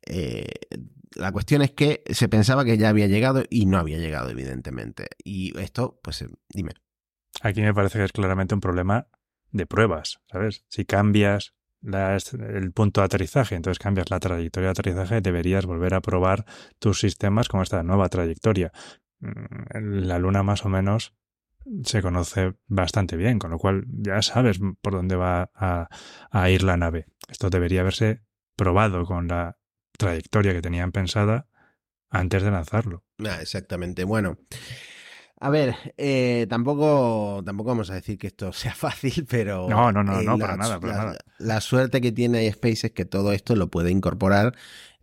Eh, 0.03 0.47
la 1.13 1.33
cuestión 1.33 1.61
es 1.61 1.71
que 1.71 2.03
se 2.11 2.29
pensaba 2.29 2.63
que 2.63 2.77
ya 2.77 2.87
había 2.87 3.07
llegado 3.07 3.43
y 3.49 3.65
no 3.65 3.79
había 3.79 3.97
llegado, 3.97 4.29
evidentemente. 4.29 5.07
Y 5.25 5.59
esto, 5.59 5.99
pues 6.01 6.21
eh, 6.21 6.29
dime. 6.47 6.71
Aquí 7.41 7.59
me 7.59 7.73
parece 7.73 7.99
que 7.99 8.05
es 8.05 8.13
claramente 8.13 8.55
un 8.55 8.61
problema 8.61 9.07
de 9.51 9.65
pruebas, 9.65 10.21
¿sabes? 10.31 10.63
Si 10.69 10.85
cambias 10.85 11.53
el 11.83 12.71
punto 12.71 13.01
de 13.01 13.05
aterrizaje, 13.05 13.55
entonces 13.55 13.77
cambias 13.77 14.09
la 14.09 14.21
trayectoria 14.21 14.67
de 14.67 14.71
aterrizaje, 14.71 15.19
deberías 15.19 15.65
volver 15.65 15.95
a 15.95 16.01
probar 16.01 16.45
tus 16.79 17.01
sistemas 17.01 17.49
con 17.49 17.61
esta 17.61 17.83
nueva 17.83 18.07
trayectoria. 18.07 18.71
Mm, 19.21 20.03
La 20.07 20.19
Luna 20.19 20.43
más 20.43 20.65
o 20.65 20.69
menos 20.69 21.13
se 21.83 22.01
conoce 22.01 22.55
bastante 22.67 23.15
bien, 23.15 23.37
con 23.39 23.51
lo 23.51 23.57
cual 23.59 23.85
ya 23.87 24.21
sabes 24.21 24.59
por 24.81 24.93
dónde 24.93 25.15
va 25.15 25.51
a, 25.55 25.87
a 26.31 26.49
ir 26.49 26.63
la 26.63 26.75
nave. 26.77 27.05
Esto 27.29 27.49
debería 27.49 27.81
haberse 27.81 28.21
probado 28.55 29.05
con 29.05 29.27
la 29.27 29.57
trayectoria 29.97 30.53
que 30.53 30.61
tenían 30.61 30.91
pensada 30.91 31.47
antes 32.09 32.41
de 32.43 32.51
lanzarlo. 32.51 33.03
Ah, 33.23 33.37
exactamente. 33.41 34.03
Bueno, 34.03 34.37
A 35.43 35.49
ver, 35.49 35.75
eh, 35.97 36.45
tampoco, 36.49 37.41
tampoco 37.43 37.69
vamos 37.69 37.89
a 37.89 37.95
decir 37.95 38.17
que 38.17 38.27
esto 38.27 38.53
sea 38.53 38.75
fácil, 38.75 39.25
pero. 39.29 39.67
No, 39.67 39.91
no, 39.91 40.03
no, 40.03 40.19
eh, 40.19 40.23
no, 40.25 40.37
la, 40.37 40.45
para 40.45 40.57
nada, 40.57 40.79
para 40.79 40.93
la- 40.93 41.03
nada. 41.05 41.17
la 41.39 41.61
suerte 41.61 41.99
que 42.01 42.11
tiene 42.11 42.45
iSpace 42.45 42.87
es 42.87 42.93
que 42.93 43.05
todo 43.05 43.33
esto 43.33 43.55
lo 43.55 43.69
puede 43.69 43.89
incorporar 43.91 44.55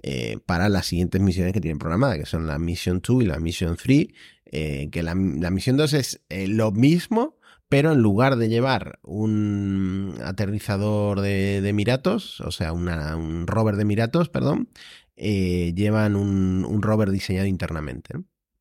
eh, 0.02 0.38
para 0.46 0.68
las 0.68 0.86
siguientes 0.86 1.20
misiones 1.20 1.52
que 1.52 1.60
tienen 1.60 1.78
programadas, 1.78 2.18
que 2.18 2.26
son 2.26 2.46
la 2.46 2.58
Mission 2.58 3.02
2 3.04 3.22
y 3.22 3.26
la 3.26 3.40
Mission 3.40 3.76
3. 3.76 4.06
eh, 4.46 4.88
que 4.90 5.02
la, 5.02 5.14
la 5.14 5.50
Mission 5.50 5.76
2 5.76 5.92
es 5.94 6.24
eh, 6.28 6.46
lo 6.46 6.70
mismo, 6.70 7.36
pero 7.68 7.92
en 7.92 8.00
lugar 8.00 8.36
de 8.36 8.48
llevar 8.48 9.00
un 9.02 10.14
aterrizador 10.24 11.20
de, 11.20 11.58
Emiratos, 11.68 12.40
o 12.40 12.52
sea, 12.52 12.72
un 12.72 13.46
rover 13.46 13.76
de 13.76 13.82
Emiratos, 13.82 14.28
perdón, 14.28 14.70
llevan 15.16 16.16
un, 16.16 16.80
rover 16.80 17.10
diseñado 17.10 17.46
internamente. 17.46 18.14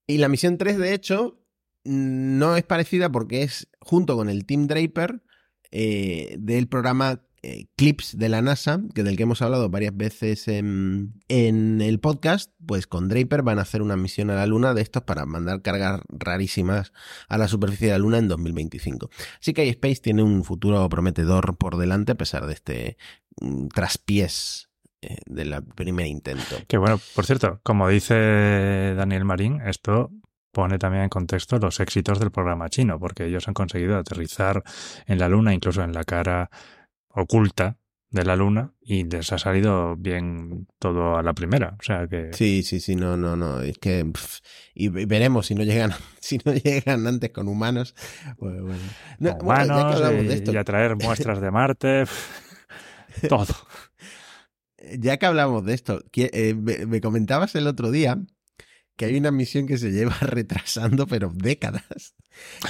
Y 0.07 0.17
la 0.17 0.27
misión 0.27 0.57
3, 0.57 0.77
de 0.77 0.93
hecho, 0.93 1.39
no 1.85 2.57
es 2.57 2.63
parecida 2.63 3.09
porque 3.09 3.43
es 3.43 3.69
junto 3.79 4.17
con 4.17 4.29
el 4.29 4.45
Team 4.45 4.67
Draper 4.67 5.21
del 5.71 6.67
programa 6.67 7.21
eh, 7.49 7.67
Clips 7.77 8.17
de 8.17 8.27
la 8.27 8.41
NASA, 8.41 8.81
que 8.93 9.03
del 9.03 9.15
que 9.15 9.23
hemos 9.23 9.41
hablado 9.41 9.69
varias 9.69 9.95
veces 9.95 10.49
en, 10.49 11.13
en 11.29 11.79
el 11.79 12.01
podcast, 12.01 12.51
pues 12.65 12.87
con 12.87 13.07
Draper 13.07 13.41
van 13.41 13.57
a 13.57 13.61
hacer 13.61 13.81
una 13.81 13.95
misión 13.95 14.29
a 14.29 14.35
la 14.35 14.45
Luna 14.45 14.73
de 14.73 14.81
estos 14.81 15.03
para 15.03 15.25
mandar 15.25 15.61
cargas 15.61 16.01
rarísimas 16.09 16.91
a 17.29 17.37
la 17.37 17.47
superficie 17.47 17.87
de 17.87 17.93
la 17.93 17.99
Luna 17.99 18.17
en 18.17 18.27
2025. 18.27 19.09
Así 19.39 19.53
que 19.53 19.65
iSpace 19.65 20.01
tiene 20.01 20.23
un 20.23 20.43
futuro 20.43 20.89
prometedor 20.89 21.55
por 21.57 21.77
delante 21.77 22.11
a 22.11 22.15
pesar 22.15 22.47
de 22.47 22.53
este 22.53 22.97
mm, 23.39 23.67
traspiés 23.69 24.69
eh, 25.01 25.15
del 25.25 25.63
primer 25.73 26.07
intento. 26.07 26.57
Que 26.67 26.77
bueno, 26.77 26.99
por 27.15 27.25
cierto, 27.25 27.61
como 27.63 27.87
dice 27.87 28.93
Daniel 28.97 29.23
Marín, 29.23 29.61
esto 29.61 30.11
pone 30.51 30.79
también 30.79 31.03
en 31.03 31.09
contexto 31.09 31.59
los 31.59 31.79
éxitos 31.79 32.19
del 32.19 32.31
programa 32.31 32.67
chino, 32.69 32.99
porque 32.99 33.25
ellos 33.25 33.47
han 33.47 33.53
conseguido 33.53 33.95
aterrizar 33.95 34.63
en 35.05 35.19
la 35.19 35.29
Luna, 35.29 35.53
incluso 35.53 35.81
en 35.81 35.93
la 35.93 36.03
cara 36.03 36.49
oculta 37.21 37.77
de 38.09 38.23
la 38.23 38.37
Luna, 38.37 38.73
y 38.79 39.03
les 39.03 39.33
ha 39.33 39.37
salido 39.37 39.97
bien 39.97 40.65
todo 40.79 41.17
a 41.17 41.23
la 41.23 41.33
primera. 41.33 41.75
O 41.77 41.83
sea 41.83 42.07
que 42.07 42.29
Sí, 42.31 42.63
sí, 42.63 42.79
sí, 42.79 42.95
no, 42.95 43.17
no, 43.17 43.35
no. 43.35 43.59
Es 43.61 43.77
que. 43.79 44.05
pff, 44.05 44.39
y 44.73 44.87
ve- 44.87 45.05
veremos 45.05 45.47
si 45.47 45.55
no 45.55 45.63
llegan, 45.63 45.91
si 46.21 46.37
no 46.45 46.53
llegan 46.53 47.05
antes 47.05 47.31
con 47.31 47.47
humanos. 47.49 47.95
Bueno, 48.37 48.63
bueno. 48.63 48.79
No, 49.19 49.37
con 49.37 49.45
bueno, 49.47 49.77
ya 49.77 49.87
que 49.89 49.95
humanos 50.01 50.23
y, 50.23 50.27
de 50.27 50.33
esto, 50.35 50.51
y 50.53 50.57
a 50.57 50.63
traer 50.63 50.95
muestras 51.03 51.41
de 51.41 51.51
Marte, 51.51 52.05
todo. 53.27 53.53
ya 54.99 55.17
que 55.17 55.25
hablamos 55.25 55.65
de 55.65 55.73
esto, 55.73 56.01
que- 56.11 56.29
eh, 56.33 56.55
me, 56.55 56.85
me 56.85 57.01
comentabas 57.01 57.55
el 57.55 57.67
otro 57.67 57.91
día 57.91 58.17
que 58.97 59.05
hay 59.05 59.15
una 59.17 59.31
misión 59.31 59.67
que 59.67 59.77
se 59.77 59.91
lleva 59.91 60.15
retrasando, 60.21 61.07
pero 61.07 61.31
décadas, 61.33 62.15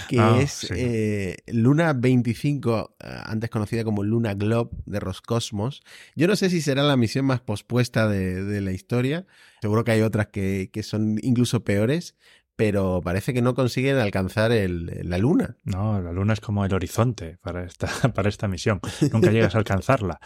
que 0.07 0.19
Ah, 0.19 0.41
es 0.43 0.51
sí. 0.51 0.67
eh, 0.75 1.37
Luna 1.47 1.93
25, 1.93 2.95
eh, 2.99 3.07
antes 3.25 3.49
conocida 3.49 3.83
como 3.83 4.03
Luna 4.03 4.33
Globe 4.35 4.71
de 4.85 4.99
Roscosmos. 4.99 5.81
Yo 6.15 6.27
no 6.27 6.35
sé 6.35 6.49
si 6.49 6.61
será 6.61 6.83
la 6.83 6.97
misión 6.97 7.25
más 7.25 7.41
pospuesta 7.41 8.07
de, 8.07 8.43
de 8.43 8.61
la 8.61 8.71
historia, 8.71 9.25
seguro 9.61 9.83
que 9.83 9.91
hay 9.91 10.01
otras 10.01 10.27
que, 10.27 10.69
que 10.71 10.83
son 10.83 11.17
incluso 11.23 11.63
peores, 11.63 12.15
pero 12.55 13.01
parece 13.03 13.33
que 13.33 13.41
no 13.41 13.53
consiguen 13.53 13.97
alcanzar 13.97 14.51
el- 14.51 15.01
la 15.03 15.17
Luna. 15.19 15.57
No, 15.63 16.01
la 16.01 16.11
Luna 16.11 16.33
es 16.33 16.39
como 16.41 16.65
el 16.65 16.73
horizonte 16.73 17.37
para 17.41 17.63
esta, 17.63 17.87
para 18.13 18.29
esta 18.29 18.47
misión. 18.47 18.79
Nunca 19.13 19.31
llegas 19.31 19.55
a 19.55 19.59
alcanzarla. 19.59 20.19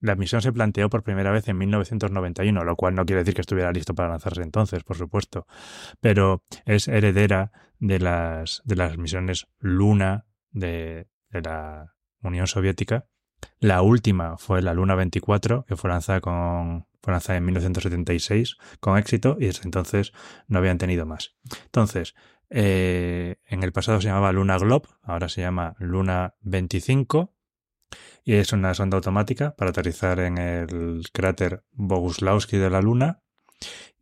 La 0.00 0.16
misión 0.16 0.40
se 0.40 0.52
planteó 0.52 0.88
por 0.88 1.02
primera 1.02 1.30
vez 1.30 1.46
en 1.48 1.58
1991, 1.58 2.64
lo 2.64 2.76
cual 2.76 2.94
no 2.94 3.04
quiere 3.04 3.20
decir 3.20 3.34
que 3.34 3.42
estuviera 3.42 3.70
listo 3.70 3.94
para 3.94 4.08
lanzarse 4.08 4.42
entonces, 4.42 4.82
por 4.82 4.96
supuesto. 4.96 5.46
Pero 6.00 6.42
es 6.64 6.88
heredera 6.88 7.52
de 7.78 7.98
las, 7.98 8.62
de 8.64 8.76
las 8.76 8.96
misiones 8.96 9.46
Luna 9.58 10.26
de, 10.50 11.08
la 11.30 11.94
Unión 12.22 12.46
Soviética. 12.46 13.06
La 13.58 13.82
última 13.82 14.38
fue 14.38 14.62
la 14.62 14.74
Luna 14.74 14.94
24, 14.94 15.64
que 15.66 15.76
fue 15.76 15.90
lanzada, 15.90 16.20
con, 16.20 16.86
fue 17.02 17.12
lanzada 17.12 17.36
en 17.38 17.44
1976 17.44 18.56
con 18.80 18.98
éxito 18.98 19.36
y 19.38 19.46
desde 19.46 19.64
entonces 19.64 20.12
no 20.46 20.58
habían 20.58 20.78
tenido 20.78 21.04
más. 21.04 21.34
Entonces, 21.66 22.14
eh, 22.48 23.36
en 23.46 23.62
el 23.62 23.72
pasado 23.72 24.00
se 24.00 24.08
llamaba 24.08 24.32
Luna 24.32 24.58
Globe, 24.58 24.88
ahora 25.02 25.28
se 25.28 25.40
llama 25.42 25.76
Luna 25.78 26.34
25 26.40 27.34
y 28.24 28.34
es 28.34 28.52
una 28.52 28.74
sonda 28.74 28.96
automática 28.96 29.54
para 29.56 29.70
aterrizar 29.70 30.20
en 30.20 30.38
el 30.38 31.02
cráter 31.12 31.62
Boguslawski 31.72 32.56
de 32.56 32.70
la 32.70 32.80
Luna. 32.80 33.20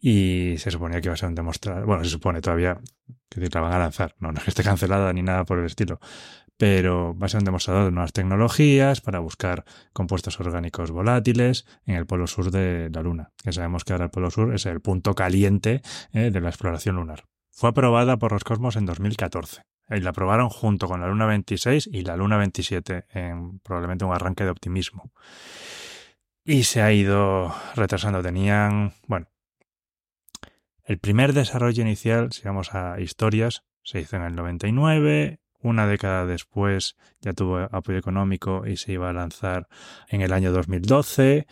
Y 0.00 0.54
se 0.58 0.70
suponía 0.70 1.00
que 1.00 1.08
iba 1.08 1.14
a 1.14 1.16
ser 1.16 1.28
un 1.28 1.34
demostrador, 1.34 1.84
bueno, 1.84 2.04
se 2.04 2.10
supone 2.10 2.40
todavía 2.40 2.80
que 3.28 3.40
la 3.40 3.60
van 3.60 3.72
a 3.72 3.78
lanzar, 3.78 4.14
no, 4.20 4.30
es 4.30 4.44
que 4.44 4.50
esté 4.50 4.62
cancelada 4.62 5.12
ni 5.12 5.22
nada 5.22 5.44
por 5.44 5.58
el 5.58 5.66
estilo, 5.66 5.98
pero 6.56 7.18
va 7.18 7.26
a 7.26 7.28
ser 7.28 7.40
un 7.40 7.46
demostrador 7.46 7.86
de 7.86 7.90
nuevas 7.90 8.12
tecnologías 8.12 9.00
para 9.00 9.18
buscar 9.18 9.64
compuestos 9.92 10.38
orgánicos 10.38 10.92
volátiles 10.92 11.66
en 11.84 11.96
el 11.96 12.06
polo 12.06 12.28
sur 12.28 12.52
de 12.52 12.90
la 12.94 13.02
Luna, 13.02 13.32
que 13.42 13.52
sabemos 13.52 13.84
que 13.84 13.92
ahora 13.92 14.04
el 14.04 14.10
polo 14.10 14.30
sur 14.30 14.54
es 14.54 14.66
el 14.66 14.80
punto 14.80 15.14
caliente 15.16 15.82
eh, 16.12 16.30
de 16.30 16.40
la 16.40 16.50
exploración 16.50 16.94
lunar. 16.94 17.24
Fue 17.50 17.70
aprobada 17.70 18.18
por 18.18 18.30
Roscosmos 18.30 18.76
en 18.76 18.86
2014 18.86 19.62
y 19.90 20.00
la 20.00 20.10
aprobaron 20.10 20.48
junto 20.48 20.86
con 20.86 21.00
la 21.00 21.08
Luna 21.08 21.26
26 21.26 21.88
y 21.92 22.02
la 22.02 22.16
Luna 22.16 22.36
27 22.36 23.06
en 23.10 23.58
probablemente 23.60 24.04
un 24.04 24.12
arranque 24.12 24.44
de 24.44 24.50
optimismo. 24.50 25.12
Y 26.44 26.64
se 26.64 26.82
ha 26.82 26.92
ido 26.92 27.54
retrasando. 27.74 28.22
Tenían, 28.22 28.92
bueno, 29.06 29.26
el 30.84 30.98
primer 30.98 31.32
desarrollo 31.32 31.82
inicial, 31.82 32.32
si 32.32 32.42
vamos 32.44 32.74
a 32.74 33.00
historias, 33.00 33.62
se 33.82 34.00
hizo 34.00 34.16
en 34.16 34.22
el 34.22 34.34
99, 34.34 35.40
una 35.60 35.86
década 35.86 36.24
después 36.24 36.96
ya 37.20 37.32
tuvo 37.32 37.58
apoyo 37.58 37.98
económico 37.98 38.66
y 38.66 38.76
se 38.76 38.92
iba 38.92 39.10
a 39.10 39.12
lanzar 39.12 39.68
en 40.08 40.22
el 40.22 40.32
año 40.32 40.52
2012, 40.52 41.46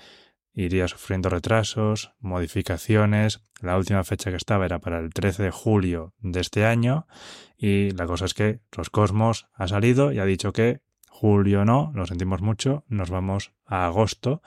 iría 0.57 0.89
sufriendo 0.89 1.29
retrasos, 1.29 2.15
modificaciones, 2.19 3.43
la 3.61 3.77
última 3.77 4.03
fecha 4.05 4.31
que 4.31 4.37
estaba 4.37 4.65
era 4.65 4.79
para 4.79 4.99
el 4.99 5.13
13 5.13 5.43
de 5.45 5.51
julio 5.51 6.15
de 6.19 6.41
este 6.41 6.65
año 6.65 7.07
y 7.59 7.91
la 7.91 8.07
cosa 8.07 8.25
es 8.25 8.33
que 8.33 8.61
Roscosmos 8.73 9.49
ha 9.53 9.69
salido 9.69 10.13
y 10.13 10.19
ha 10.19 10.25
dicho 10.25 10.53
que 10.53 10.81
julio 11.11 11.67
no, 11.67 11.93
lo 11.95 12.07
sentimos 12.07 12.41
mucho, 12.41 12.85
nos 12.89 13.11
vamos 13.11 13.53
a 13.67 13.87
agosto, 13.87 14.43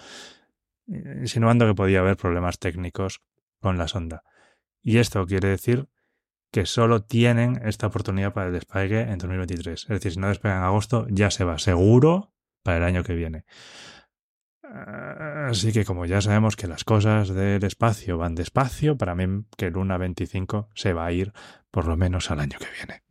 insinuando 0.88 1.68
que 1.68 1.76
podía 1.76 2.00
haber 2.00 2.18
problemas 2.18 2.58
técnicos 2.58 3.22
con 3.60 3.78
la 3.78 3.88
sonda. 3.88 4.24
Y 4.82 4.98
esto 4.98 5.26
quiere 5.28 5.50
decir 5.50 5.90
que 6.52 6.66
solo 6.66 7.04
tienen 7.04 7.62
esta 7.64 7.88
oportunidad 7.88 8.34
para 8.34 8.48
el 8.48 8.54
despegue 8.54 9.02
en 9.02 9.20
2023. 9.20 9.84
Es 9.84 9.88
decir, 9.88 10.14
si 10.14 10.20
no 10.20 10.30
despegan 10.30 10.58
en 10.58 10.64
agosto, 10.64 11.06
ya 11.10 11.30
se 11.30 11.44
va 11.44 11.60
seguro 11.60 12.34
para 12.64 12.78
el 12.78 12.84
año 12.84 13.04
que 13.04 13.14
viene. 13.14 13.46
Así 14.72 15.72
que 15.72 15.86
como 15.86 16.06
ya 16.06 16.22
sabemos 16.22 16.56
que 16.56 16.68
las 16.68 16.84
cosas 16.84 17.30
del 17.30 17.64
espacio 17.64 18.18
van 18.18 18.36
despacio, 18.36 18.98
para 18.98 19.16
mí 19.16 19.44
que 19.58 19.72
Luna 19.72 19.98
25 19.98 20.70
se 20.76 20.94
va 20.94 21.06
a 21.08 21.12
ir 21.12 21.34
por 21.72 21.88
lo 21.88 21.98
menos 21.98 22.30
al 22.32 22.40
año 22.42 22.58
que 22.60 22.68
viene. 22.76 23.04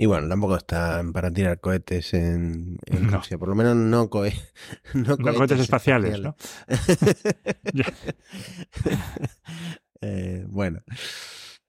Y 0.00 0.06
bueno, 0.06 0.28
tampoco 0.28 0.56
están 0.56 1.12
para 1.12 1.28
tirar 1.32 1.58
cohetes 1.58 2.14
en, 2.14 2.78
en 2.86 3.06
No. 3.10 3.16
Rusia, 3.18 3.36
por 3.36 3.48
lo 3.48 3.56
menos 3.56 3.74
no, 3.74 4.08
cohe- 4.08 4.40
no 4.94 5.16
No 5.16 5.34
cohetes 5.34 5.58
espaciales, 5.58 6.20
¿no? 6.20 6.36
Eh, 10.00 10.44
bueno, 10.48 10.80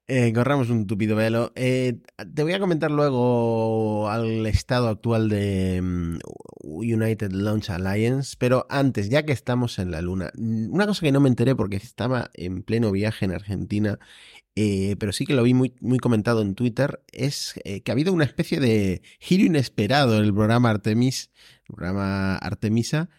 eh, 0.09 0.33
corramos 0.33 0.71
un 0.71 0.87
tupido 0.87 1.15
velo. 1.15 1.51
Eh, 1.55 1.99
te 2.33 2.41
voy 2.41 2.53
a 2.53 2.59
comentar 2.59 2.89
luego 2.89 4.09
al 4.09 4.47
estado 4.47 4.89
actual 4.89 5.29
de 5.29 5.79
mm, 5.83 6.17
United 6.63 7.31
Launch 7.31 7.69
Alliance, 7.69 8.35
pero 8.39 8.65
antes, 8.71 9.09
ya 9.09 9.23
que 9.23 9.33
estamos 9.33 9.77
en 9.77 9.91
la 9.91 10.01
Luna, 10.01 10.31
mm, 10.35 10.73
una 10.73 10.87
cosa 10.87 11.01
que 11.01 11.11
no 11.11 11.19
me 11.19 11.29
enteré 11.29 11.55
porque 11.55 11.75
estaba 11.75 12.31
en 12.33 12.63
pleno 12.63 12.91
viaje 12.91 13.25
en 13.25 13.33
Argentina, 13.33 13.99
eh, 14.55 14.95
pero 14.99 15.11
sí 15.13 15.27
que 15.27 15.35
lo 15.35 15.43
vi 15.43 15.53
muy, 15.53 15.69
comentado 16.01 16.41
en 16.41 16.55
Twitter, 16.55 17.03
es 17.11 17.59
eh, 17.63 17.81
que 17.81 17.91
ha 17.91 17.93
habido 17.93 18.11
una 18.11 18.25
especie 18.25 18.59
de 18.59 19.03
giro 19.19 19.43
inesperado 19.43 20.17
en 20.17 20.25
el 20.25 20.33
programa 20.33 20.71
Artemis, 20.71 21.29
el 21.67 21.75
programa 21.75 22.35
Artemisa, 22.35 23.09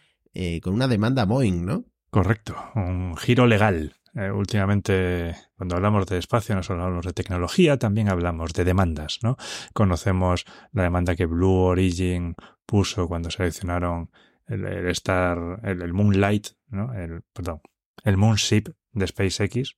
con 0.63 0.75
una 0.75 0.89
demanda 0.89 1.25
Boeing, 1.25 1.65
¿no? 1.65 1.85
Correcto, 2.11 2.57
un 2.75 3.17
giro 3.17 3.47
legal. 3.47 4.00
Eh, 4.15 4.31
últimamente, 4.31 5.37
cuando 5.57 5.77
hablamos 5.77 6.07
de 6.07 6.19
espacio, 6.19 6.55
no 6.55 6.63
solo 6.63 6.83
hablamos 6.83 7.07
de 7.07 7.13
tecnología, 7.13 7.79
también 7.79 8.09
hablamos 8.09 8.53
de 8.53 8.65
demandas, 8.65 9.21
¿no? 9.23 9.37
Conocemos 9.73 10.45
la 10.73 10.83
demanda 10.83 11.15
que 11.15 11.27
Blue 11.27 11.55
Origin 11.55 12.35
puso 12.67 13.07
cuando 13.07 13.31
seleccionaron 13.31 14.11
el, 14.47 14.65
el 14.65 14.89
Star, 14.89 15.61
el, 15.63 15.93
Moonlight, 15.93 16.49
¿no? 16.69 16.93
El, 16.93 17.23
perdón, 17.33 17.61
el 18.05 18.17
Moonship 18.17 18.65
de 18.93 19.07
SpaceX. 19.07 19.77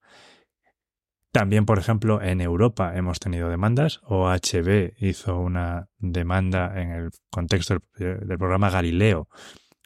También, 1.31 1.65
por 1.65 1.79
ejemplo, 1.79 2.21
en 2.21 2.41
Europa 2.41 2.95
hemos 2.95 3.19
tenido 3.19 3.49
demandas. 3.49 4.01
OHB 4.05 4.95
hizo 4.99 5.39
una 5.39 5.89
demanda 5.99 6.81
en 6.81 6.91
el 6.91 7.11
contexto 7.31 7.79
del 7.97 8.39
programa 8.39 8.71
Galileo 8.71 9.29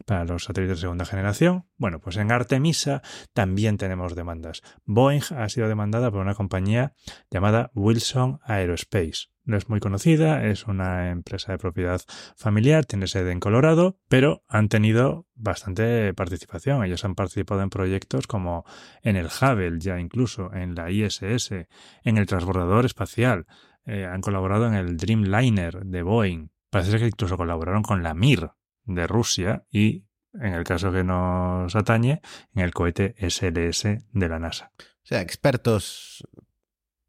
para 0.04 0.24
los 0.24 0.44
satélites 0.44 0.78
de 0.78 0.82
segunda 0.82 1.04
generación. 1.04 1.66
Bueno, 1.76 2.00
pues 2.00 2.16
en 2.16 2.30
Artemisa 2.30 3.02
también 3.32 3.76
tenemos 3.76 4.14
demandas. 4.14 4.62
Boeing 4.84 5.22
ha 5.36 5.48
sido 5.48 5.68
demandada 5.68 6.10
por 6.10 6.20
una 6.20 6.34
compañía 6.34 6.92
llamada 7.30 7.70
Wilson 7.74 8.40
Aerospace. 8.44 9.28
No 9.44 9.56
es 9.56 9.68
muy 9.68 9.78
conocida, 9.78 10.44
es 10.44 10.66
una 10.66 11.10
empresa 11.10 11.52
de 11.52 11.58
propiedad 11.58 12.00
familiar, 12.36 12.84
tiene 12.84 13.06
sede 13.06 13.30
en 13.30 13.38
Colorado, 13.38 13.96
pero 14.08 14.42
han 14.48 14.68
tenido 14.68 15.28
bastante 15.36 16.12
participación. 16.14 16.82
Ellos 16.84 17.04
han 17.04 17.14
participado 17.14 17.62
en 17.62 17.70
proyectos 17.70 18.26
como 18.26 18.64
en 19.02 19.14
el 19.14 19.26
Hubble, 19.26 19.78
ya 19.78 20.00
incluso 20.00 20.52
en 20.52 20.74
la 20.74 20.90
ISS, 20.90 21.52
en 22.02 22.18
el 22.18 22.26
transbordador 22.26 22.86
espacial, 22.86 23.46
eh, 23.84 24.04
han 24.04 24.20
colaborado 24.20 24.66
en 24.66 24.74
el 24.74 24.96
Dreamliner 24.96 25.84
de 25.84 26.02
Boeing. 26.02 26.48
Parece 26.68 26.98
que 26.98 27.06
incluso 27.06 27.36
colaboraron 27.36 27.84
con 27.84 28.02
la 28.02 28.14
Mir 28.14 28.50
de 28.86 29.06
Rusia 29.06 29.64
y, 29.70 30.04
en 30.34 30.54
el 30.54 30.64
caso 30.64 30.92
que 30.92 31.04
nos 31.04 31.74
atañe, 31.76 32.20
en 32.54 32.62
el 32.62 32.72
cohete 32.72 33.14
SLS 33.18 33.84
de 34.12 34.28
la 34.28 34.38
NASA. 34.38 34.72
O 34.78 35.06
sea, 35.06 35.20
expertos 35.20 36.26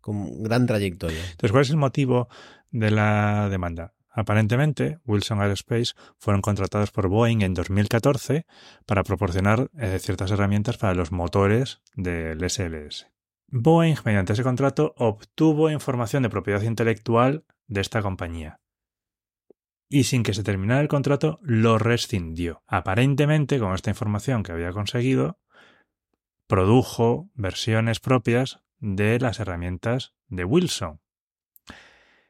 con 0.01 0.43
gran 0.43 0.67
trayectoria. 0.67 1.21
Entonces, 1.21 1.51
¿cuál 1.51 1.63
es 1.63 1.69
el 1.69 1.77
motivo 1.77 2.29
de 2.71 2.91
la 2.91 3.49
demanda? 3.49 3.93
Aparentemente, 4.09 4.97
Wilson 5.05 5.41
Aerospace 5.41 5.93
fueron 6.17 6.41
contratados 6.41 6.89
por 6.89 7.07
Boeing 7.07 7.43
en 7.43 7.53
2014 7.53 8.47
para 8.87 9.03
proporcionar 9.03 9.69
eh, 9.77 9.99
ciertas 9.99 10.31
herramientas 10.31 10.77
para 10.77 10.95
los 10.95 11.11
motores 11.11 11.81
del 11.95 12.39
SLS. 12.49 13.07
Boeing, 13.49 13.95
mediante 14.05 14.33
ese 14.33 14.41
contrato, 14.41 14.95
obtuvo 14.97 15.69
información 15.69 16.23
de 16.23 16.29
propiedad 16.29 16.63
intelectual 16.63 17.45
de 17.67 17.81
esta 17.81 18.01
compañía. 18.01 18.59
Y 19.89 20.03
sin 20.03 20.23
que 20.23 20.33
se 20.33 20.43
terminara 20.43 20.81
el 20.81 20.87
contrato, 20.87 21.39
lo 21.41 21.77
rescindió. 21.77 22.63
Aparentemente, 22.67 23.59
con 23.59 23.73
esta 23.73 23.89
información 23.89 24.43
que 24.43 24.51
había 24.51 24.71
conseguido, 24.71 25.39
produjo 26.47 27.29
versiones 27.35 27.99
propias 27.99 28.59
de 28.79 29.19
las 29.19 29.39
herramientas 29.39 30.13
de 30.27 30.45
Wilson. 30.45 31.01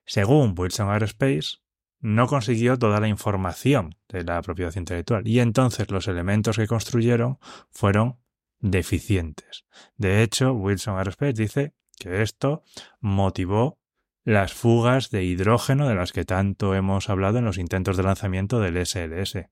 Según 0.06 0.56
Wilson 0.58 0.90
Aerospace, 0.90 1.58
no 2.00 2.28
consiguió 2.28 2.78
toda 2.78 3.00
la 3.00 3.08
información 3.08 3.98
de 4.08 4.24
la 4.24 4.42
propiedad 4.42 4.76
intelectual 4.76 5.28
y 5.28 5.40
entonces 5.40 5.90
los 5.92 6.08
elementos 6.08 6.58
que 6.58 6.68
construyeron 6.68 7.40
fueron 7.72 8.20
deficientes. 8.60 9.66
De 9.98 10.24
hecho, 10.24 10.54
Wilson 10.54 10.98
Aerospace 10.98 11.34
dice 11.34 11.74
que 11.98 12.22
esto 12.22 12.64
motivó 13.00 13.80
las 14.28 14.54
fugas 14.54 15.10
de 15.10 15.24
hidrógeno 15.24 15.88
de 15.88 15.96
las 15.96 16.12
que 16.12 16.26
tanto 16.26 16.76
hemos 16.76 17.10
hablado 17.10 17.38
en 17.38 17.46
los 17.46 17.58
intentos 17.58 17.96
de 17.96 18.04
lanzamiento 18.04 18.60
del 18.60 18.86
SLS. 18.86 19.46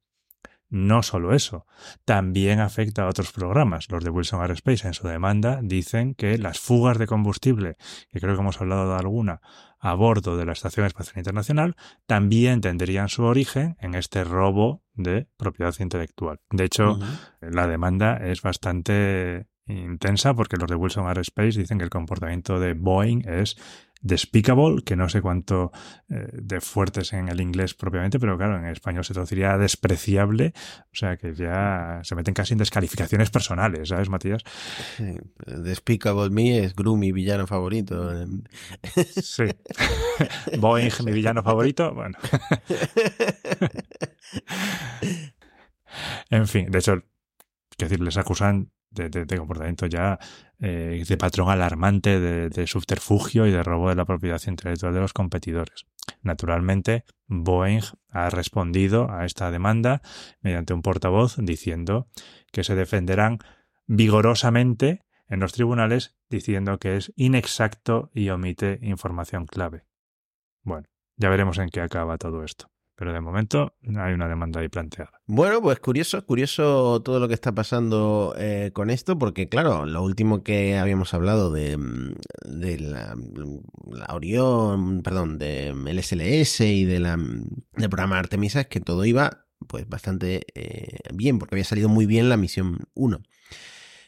No 0.67 1.01
solo 1.01 1.33
eso, 1.33 1.65
también 2.03 2.59
afecta 2.59 3.03
a 3.03 3.07
otros 3.07 3.31
programas. 3.31 3.89
Los 3.89 4.03
de 4.03 4.09
Wilson 4.09 4.41
Aerospace 4.41 4.85
en 4.85 4.93
su 4.93 5.07
demanda 5.07 5.61
dicen 5.63 6.13
que 6.13 6.37
las 6.37 6.59
fugas 6.59 6.97
de 6.97 7.07
combustible, 7.07 7.77
que 8.11 8.19
creo 8.19 8.35
que 8.35 8.41
hemos 8.41 8.59
hablado 8.59 8.91
de 8.91 8.99
alguna, 8.99 9.39
a 9.79 9.93
bordo 9.93 10.35
de 10.35 10.45
la 10.45 10.51
Estación 10.51 10.85
Espacial 10.85 11.19
Internacional, 11.19 11.77
también 12.05 12.59
tendrían 12.59 13.07
su 13.07 13.23
origen 13.23 13.77
en 13.79 13.95
este 13.95 14.25
robo 14.25 14.83
de 14.93 15.29
propiedad 15.37 15.73
intelectual. 15.79 16.41
De 16.49 16.65
hecho, 16.65 16.99
la 17.39 17.67
demanda 17.67 18.17
es 18.17 18.41
bastante 18.41 19.47
intensa 19.67 20.33
porque 20.33 20.57
los 20.57 20.69
de 20.69 20.75
Wilson 20.75 21.07
Aerospace 21.07 21.59
dicen 21.59 21.77
que 21.77 21.85
el 21.85 21.89
comportamiento 21.89 22.59
de 22.59 22.73
Boeing 22.73 23.27
es 23.27 23.55
despicable, 24.05 24.83
que 24.83 24.95
no 24.95 25.09
sé 25.09 25.19
cuánto 25.19 25.71
eh, 26.09 26.27
de 26.31 26.61
fuertes 26.61 27.11
en 27.13 27.27
el 27.27 27.41
inglés 27.41 27.73
propiamente, 27.73 28.19
pero 28.19 28.37
claro, 28.37 28.59
en 28.59 28.67
español 28.67 29.03
se 29.03 29.13
traduciría 29.13 29.57
despreciable, 29.57 30.53
o 30.91 30.95
sea 30.95 31.17
que 31.17 31.33
ya 31.33 32.01
se 32.03 32.13
meten 32.13 32.35
casi 32.35 32.53
en 32.53 32.59
descalificaciones 32.59 33.31
personales, 33.31 33.89
¿sabes, 33.89 34.09
Matías? 34.09 34.43
Despicable 35.47 36.29
Me 36.29 36.59
es 36.59 36.75
Gru, 36.75 36.97
mi 36.97 37.11
villano 37.11 37.47
favorito. 37.47 38.27
Sí. 39.21 39.45
Boeing, 40.59 40.91
mi 41.03 41.11
villano 41.11 41.41
favorito, 41.41 41.91
bueno. 41.95 42.15
en 46.29 46.47
fin, 46.47 46.69
de 46.69 46.77
hecho, 46.77 47.01
que 47.75 47.85
decir, 47.85 48.01
les 48.01 48.17
acusan 48.17 48.69
de, 48.91 49.25
comportamiento 49.37 49.87
ya 49.87 50.19
eh, 50.59 51.03
de 51.07 51.17
patrón 51.17 51.49
alarmante, 51.49 52.19
de, 52.19 52.67
subterfugio 52.67 53.47
y 53.47 53.51
de 53.51 53.63
robo 53.63 53.89
de 53.89 53.95
la 53.95 54.05
propiedad 54.05 54.41
intelectual 54.47 54.93
de 54.93 54.99
los 55.01 55.13
competidores. 55.13 55.85
Naturalmente, 56.21 57.03
Boeing 57.27 57.83
ha 58.09 58.29
respondido 58.29 59.11
a 59.11 59.25
esta 59.25 59.51
demanda 59.51 60.01
mediante 60.41 60.73
un 60.73 60.81
portavoz 60.81 61.35
diciendo 61.37 62.07
que 62.51 62.63
se 62.63 62.75
defenderán 62.75 63.39
vigorosamente 63.87 65.03
en 65.27 65.39
los 65.39 65.53
tribunales 65.53 66.15
diciendo 66.29 66.77
que 66.77 66.97
es 66.97 67.11
inexacto 67.15 68.11
y 68.13 68.29
omite 68.29 68.79
información 68.81 69.45
clave. 69.45 69.85
Bueno, 70.63 70.87
ya 71.17 71.29
veremos 71.29 71.57
en 71.57 71.69
qué 71.69 71.81
acaba 71.81 72.17
todo 72.17 72.43
esto. 72.43 72.74
Pero 72.97 73.11
de 73.11 73.19
momento 73.19 73.75
hay 73.97 74.13
una 74.13 74.29
demanda 74.29 74.61
ahí 74.61 74.69
planteada. 74.69 75.11
Bueno, 75.25 75.61
pues 75.61 75.79
curioso, 75.79 76.25
curioso 76.25 77.01
todo 77.01 77.19
lo 77.19 77.27
que 77.27 77.33
está 77.33 77.51
pasando 77.53 78.33
eh, 78.37 78.71
con 78.73 78.89
esto, 78.89 79.19
porque 79.19 79.49
claro, 79.49 79.85
lo 79.85 80.01
último 80.01 80.43
que 80.43 80.77
habíamos 80.77 81.13
hablado 81.13 81.51
de, 81.51 81.77
mm, 81.77 82.13
de 82.45 82.79
la, 82.79 83.15
Orión, 84.13 85.01
perdón, 85.03 85.37
de 85.37 85.73
SLS 86.01 86.61
y 86.61 86.85
de 86.85 86.99
la, 86.99 87.17
mm, 87.17 87.47
del 87.75 87.89
programa 87.89 88.17
Artemisa 88.17 88.61
es 88.61 88.67
que 88.67 88.79
todo 88.79 89.03
iba 89.03 89.45
pues 89.67 89.87
bastante 89.87 90.45
eh, 90.53 90.97
bien, 91.13 91.39
porque 91.39 91.55
había 91.55 91.65
salido 91.65 91.89
muy 91.89 92.05
bien 92.05 92.29
la 92.29 92.37
misión 92.37 92.79
1. 92.93 93.21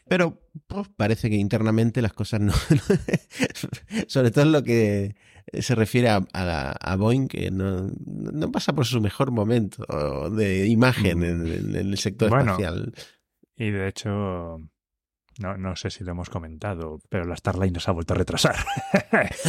Pero 0.08 0.42
pues, 0.68 0.88
parece 0.96 1.30
que 1.30 1.36
internamente 1.36 2.02
las 2.02 2.14
cosas 2.14 2.40
no. 2.40 2.54
sobre 4.08 4.32
todo 4.32 4.46
lo 4.46 4.64
que 4.64 5.16
se 5.54 5.76
refiere 5.76 6.10
a, 6.10 6.26
a, 6.34 6.96
Boeing, 6.98 7.28
que 7.28 7.52
no, 7.52 7.90
no, 8.06 8.52
pasa 8.52 8.74
por 8.74 8.86
su 8.86 9.02
mejor 9.02 9.32
momento 9.32 9.86
de 10.30 10.68
imagen 10.68 11.24
en, 11.24 11.76
el 11.76 11.98
sector 11.98 12.38
espacial. 12.38 12.94
Y 13.56 13.72
de 13.72 13.88
hecho, 13.88 14.60
no, 15.40 15.58
no 15.58 15.76
sé 15.76 15.90
si 15.90 16.04
lo 16.04 16.12
hemos 16.12 16.30
comentado, 16.30 17.00
pero 17.10 17.26
la 17.26 17.36
Starliner 17.36 17.82
se 17.82 17.90
ha 17.90 17.94
vuelto 17.94 18.14
a 18.14 18.18
retrasar. 18.18 18.56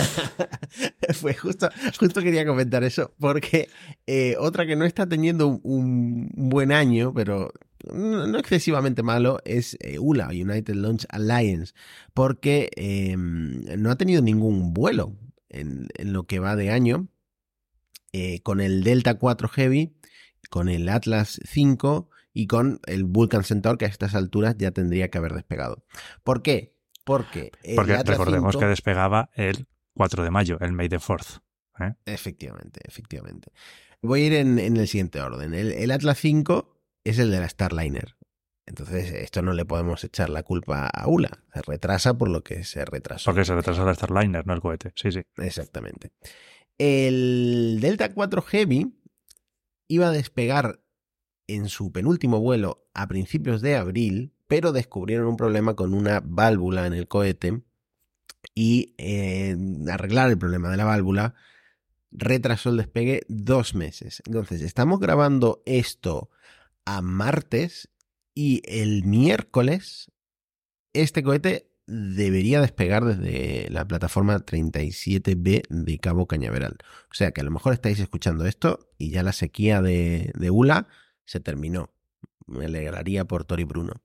Fue 1.14 1.34
justo, 1.34 1.68
justo 1.98 2.22
quería 2.22 2.46
comentar 2.46 2.84
eso, 2.84 3.14
porque 3.18 3.68
eh, 4.06 4.36
otra 4.38 4.66
que 4.66 4.76
no 4.76 4.84
está 4.84 5.06
teniendo 5.06 5.48
un, 5.62 6.30
buen 6.34 6.72
año, 6.72 7.12
pero 7.14 7.52
no 7.92 8.38
excesivamente 8.38 9.02
malo, 9.02 9.38
es 9.44 9.76
eh, 9.80 9.98
ULA, 9.98 10.28
United 10.28 10.74
Launch 10.74 11.06
Alliance, 11.08 11.72
porque 12.12 12.70
em, 12.76 13.64
no 13.80 13.90
ha 13.90 13.96
tenido 13.96 14.20
ningún 14.20 14.74
vuelo 14.74 15.16
en, 15.48 15.88
lo 15.98 16.26
que 16.26 16.38
va 16.38 16.56
de 16.56 16.70
año, 16.70 17.08
eh, 18.12 18.42
con 18.42 18.60
el 18.60 18.82
Delta 18.84 19.14
4 19.18 19.48
Heavy, 19.48 19.96
con 20.50 20.68
el 20.68 20.88
Atlas 20.88 21.40
5 21.44 22.10
y 22.32 22.46
con 22.46 22.80
el 22.86 23.04
Vulcan 23.04 23.44
Centaur, 23.44 23.78
que 23.78 23.84
a 23.84 23.88
estas 23.88 24.14
alturas 24.14 24.56
ya 24.58 24.70
tendría 24.70 25.10
que 25.10 25.18
haber 25.18 25.34
despegado. 25.34 25.84
¿Por 26.22 26.42
qué? 26.42 26.76
Porque, 27.04 27.52
Porque 27.74 28.02
recordemos 28.02 28.56
que 28.56 28.66
despegaba 28.66 29.30
el 29.34 29.66
4 29.94 30.24
de 30.24 30.30
mayo, 30.30 30.58
el 30.60 30.72
May 30.72 30.88
the 30.88 30.98
4th. 30.98 31.40
¿eh? 31.80 31.94
Efectivamente, 32.04 32.80
efectivamente. 32.84 33.50
Voy 34.02 34.22
a 34.22 34.26
ir 34.26 34.34
en, 34.34 34.58
el 34.58 34.86
siguiente 34.86 35.20
orden. 35.20 35.54
El, 35.54 35.90
Atlas 35.90 36.18
5 36.18 36.80
es 37.04 37.18
el 37.18 37.30
de 37.30 37.40
la 37.40 37.48
Starliner. 37.48 38.16
Entonces, 38.68 39.12
esto 39.12 39.40
no 39.40 39.54
le 39.54 39.64
podemos 39.64 40.04
echar 40.04 40.28
la 40.28 40.42
culpa 40.42 40.86
a 40.86 41.08
ULA. 41.08 41.42
Se 41.54 41.62
retrasa 41.62 42.18
por 42.18 42.28
lo 42.28 42.44
que 42.44 42.64
se 42.64 42.84
retrasó. 42.84 43.30
Porque 43.30 43.44
se 43.44 43.54
retrasa 43.54 43.84
la 43.84 43.94
Starliner, 43.94 44.46
no 44.46 44.52
el 44.52 44.60
cohete. 44.60 44.92
Sí, 44.94 45.10
sí. 45.10 45.22
Exactamente. 45.38 46.12
El 46.76 47.78
Delta 47.80 48.12
4 48.12 48.42
Heavy 48.42 48.94
iba 49.88 50.08
a 50.08 50.12
despegar 50.12 50.80
en 51.46 51.68
su 51.70 51.92
penúltimo 51.92 52.40
vuelo 52.40 52.86
a 52.92 53.08
principios 53.08 53.62
de 53.62 53.76
abril, 53.76 54.34
pero 54.46 54.72
descubrieron 54.72 55.26
un 55.26 55.36
problema 55.36 55.74
con 55.74 55.94
una 55.94 56.20
válvula 56.22 56.86
en 56.86 56.92
el 56.92 57.08
cohete 57.08 57.62
y 58.54 58.94
eh, 58.98 59.56
arreglar 59.90 60.28
el 60.28 60.38
problema 60.38 60.70
de 60.70 60.76
la 60.76 60.84
válvula 60.84 61.34
retrasó 62.10 62.70
el 62.70 62.76
despegue 62.76 63.22
dos 63.28 63.74
meses. 63.74 64.22
Entonces, 64.26 64.60
estamos 64.60 65.00
grabando 65.00 65.62
esto 65.64 66.30
a 66.84 67.00
martes 67.00 67.88
y 68.38 68.62
el 68.66 69.02
miércoles 69.02 70.12
este 70.92 71.24
cohete 71.24 71.72
debería 71.88 72.60
despegar 72.60 73.04
desde 73.04 73.68
la 73.68 73.84
plataforma 73.84 74.46
37B 74.46 75.62
de 75.68 75.98
Cabo 75.98 76.28
Cañaveral. 76.28 76.76
O 77.10 77.14
sea 77.14 77.32
que 77.32 77.40
a 77.40 77.44
lo 77.44 77.50
mejor 77.50 77.72
estáis 77.72 77.98
escuchando 77.98 78.46
esto 78.46 78.90
y 78.96 79.10
ya 79.10 79.24
la 79.24 79.32
sequía 79.32 79.82
de, 79.82 80.30
de 80.38 80.50
ULA 80.52 80.86
se 81.24 81.40
terminó. 81.40 81.90
Me 82.46 82.66
alegraría 82.66 83.24
por 83.24 83.44
Tori 83.44 83.64
Bruno. 83.64 84.02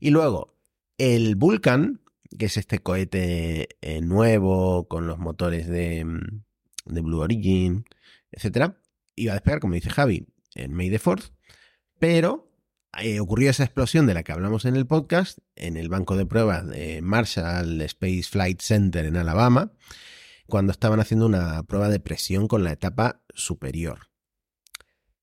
Y 0.00 0.08
luego, 0.08 0.56
el 0.96 1.36
Vulcan, 1.36 2.00
que 2.38 2.46
es 2.46 2.56
este 2.56 2.78
cohete 2.78 3.76
eh, 3.82 4.00
nuevo 4.00 4.88
con 4.88 5.06
los 5.06 5.18
motores 5.18 5.68
de, 5.68 6.02
mm, 6.02 6.44
de 6.86 7.00
Blue 7.02 7.20
Origin, 7.20 7.84
etc., 8.32 8.72
iba 9.16 9.32
a 9.32 9.36
despegar, 9.36 9.60
como 9.60 9.74
dice 9.74 9.90
Javi, 9.90 10.26
en 10.54 10.72
May 10.72 10.88
the 10.88 10.98
4 10.98 11.26
pero 11.98 12.46
eh, 13.00 13.20
ocurrió 13.20 13.50
esa 13.50 13.64
explosión 13.64 14.06
de 14.06 14.14
la 14.14 14.22
que 14.22 14.32
hablamos 14.32 14.64
en 14.64 14.76
el 14.76 14.86
podcast 14.86 15.38
en 15.54 15.76
el 15.76 15.88
banco 15.88 16.16
de 16.16 16.26
pruebas 16.26 16.66
de 16.66 17.00
Marshall 17.02 17.80
Space 17.82 18.24
Flight 18.24 18.60
Center 18.60 19.04
en 19.04 19.16
Alabama, 19.16 19.72
cuando 20.46 20.72
estaban 20.72 21.00
haciendo 21.00 21.26
una 21.26 21.62
prueba 21.64 21.88
de 21.88 22.00
presión 22.00 22.48
con 22.48 22.64
la 22.64 22.72
etapa 22.72 23.22
superior. 23.34 24.08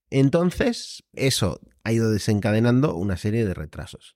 Entonces, 0.09 1.03
eso 1.13 1.59
ha 1.83 1.91
ido 1.91 2.11
desencadenando 2.11 2.95
una 2.95 3.17
serie 3.17 3.45
de 3.45 3.53
retrasos. 3.53 4.15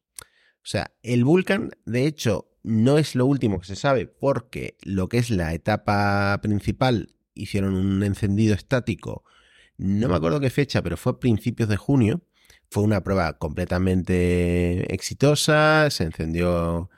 O 0.58 0.70
sea, 0.70 0.91
el 1.02 1.24
Vulcan, 1.24 1.72
de 1.86 2.06
hecho, 2.06 2.52
no 2.63 2.98
es 2.98 3.15
lo 3.15 3.26
último 3.26 3.60
que 3.60 3.67
se 3.67 3.76
sabe 3.76 4.06
porque 4.06 4.78
lo 4.84 5.10
que 5.10 5.17
es 5.17 5.30
la 5.30 5.54
etapa 5.54 6.38
principal 6.41 7.15
hicieron 7.34 7.76
un 7.76 8.04
encendido 8.04 8.54
estático, 8.54 9.24
no 9.78 10.10
me 10.10 10.15
acuerdo 10.15 10.39
qué 10.39 10.50
fecha, 10.50 10.82
pero 10.82 10.98
fue 10.98 11.13
a 11.13 11.20
principios 11.20 11.70
de 11.70 11.78
junio. 11.78 12.22
Fue 12.69 12.84
una 12.84 13.01
prueba 13.01 13.34
completamente 13.38 14.93
exitosa, 14.93 15.89
se 15.89 16.03
encendió, 16.03 16.89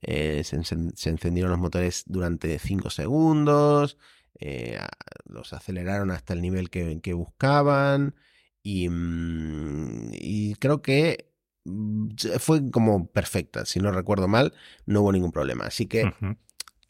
eh, 0.00 0.42
se, 0.44 0.56
encendieron 0.56 1.50
los 1.50 1.60
motores 1.60 2.04
durante 2.06 2.58
5 2.58 2.90
segundos, 2.90 3.98
eh, 4.40 4.78
los 5.26 5.52
aceleraron 5.52 6.10
hasta 6.10 6.32
el 6.32 6.40
nivel 6.40 6.70
que, 6.70 7.00
que 7.00 7.12
buscaban 7.12 8.14
y, 8.62 8.88
mm, 8.88 10.12
y, 10.12 10.54
creo 10.56 10.82
que 10.82 11.30
mm, 11.64 12.08
fue 12.38 12.70
como 12.70 13.06
perfecta, 13.08 13.66
si 13.66 13.80
no 13.80 13.92
recuerdo 13.92 14.28
mal, 14.28 14.54
no 14.86 15.02
hubo 15.02 15.12
ningún 15.12 15.32
problema. 15.32 15.66
Así 15.66 15.86
que 15.86 16.12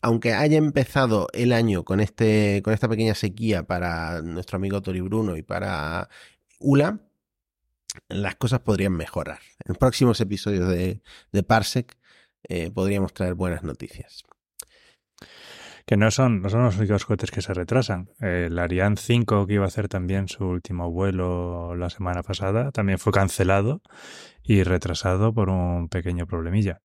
aunque 0.00 0.32
haya 0.32 0.58
empezado 0.58 1.28
el 1.32 1.52
año 1.52 1.84
con, 1.84 2.00
este, 2.00 2.62
con 2.62 2.72
esta 2.72 2.88
pequeña 2.88 3.14
sequía 3.14 3.64
para 3.64 4.22
nuestro 4.22 4.56
amigo 4.56 4.82
Tori 4.82 5.00
Bruno 5.00 5.36
y 5.36 5.42
para 5.42 6.08
ULA, 6.60 7.00
las 8.08 8.36
cosas 8.36 8.60
podrían 8.60 8.92
mejorar. 8.92 9.40
En 9.64 9.74
próximos 9.74 10.20
episodios 10.20 10.68
de, 10.68 11.02
de 11.32 11.42
Parsec 11.42 11.96
eh, 12.48 12.70
podríamos 12.70 13.12
traer 13.12 13.34
buenas 13.34 13.62
noticias. 13.62 14.24
Que 15.86 15.96
no 15.96 16.10
son, 16.10 16.42
no 16.42 16.50
son 16.50 16.64
los 16.64 16.76
únicos 16.76 17.06
cohetes 17.06 17.30
que 17.30 17.40
se 17.40 17.54
retrasan. 17.54 18.10
El 18.20 18.58
Ariane 18.58 18.96
5, 18.96 19.46
que 19.46 19.54
iba 19.54 19.64
a 19.64 19.68
hacer 19.68 19.88
también 19.88 20.28
su 20.28 20.44
último 20.44 20.90
vuelo 20.90 21.74
la 21.76 21.88
semana 21.88 22.22
pasada, 22.22 22.72
también 22.72 22.98
fue 22.98 23.12
cancelado 23.12 23.80
y 24.42 24.62
retrasado 24.64 25.32
por 25.32 25.48
un 25.48 25.88
pequeño 25.88 26.26
problemilla. 26.26 26.82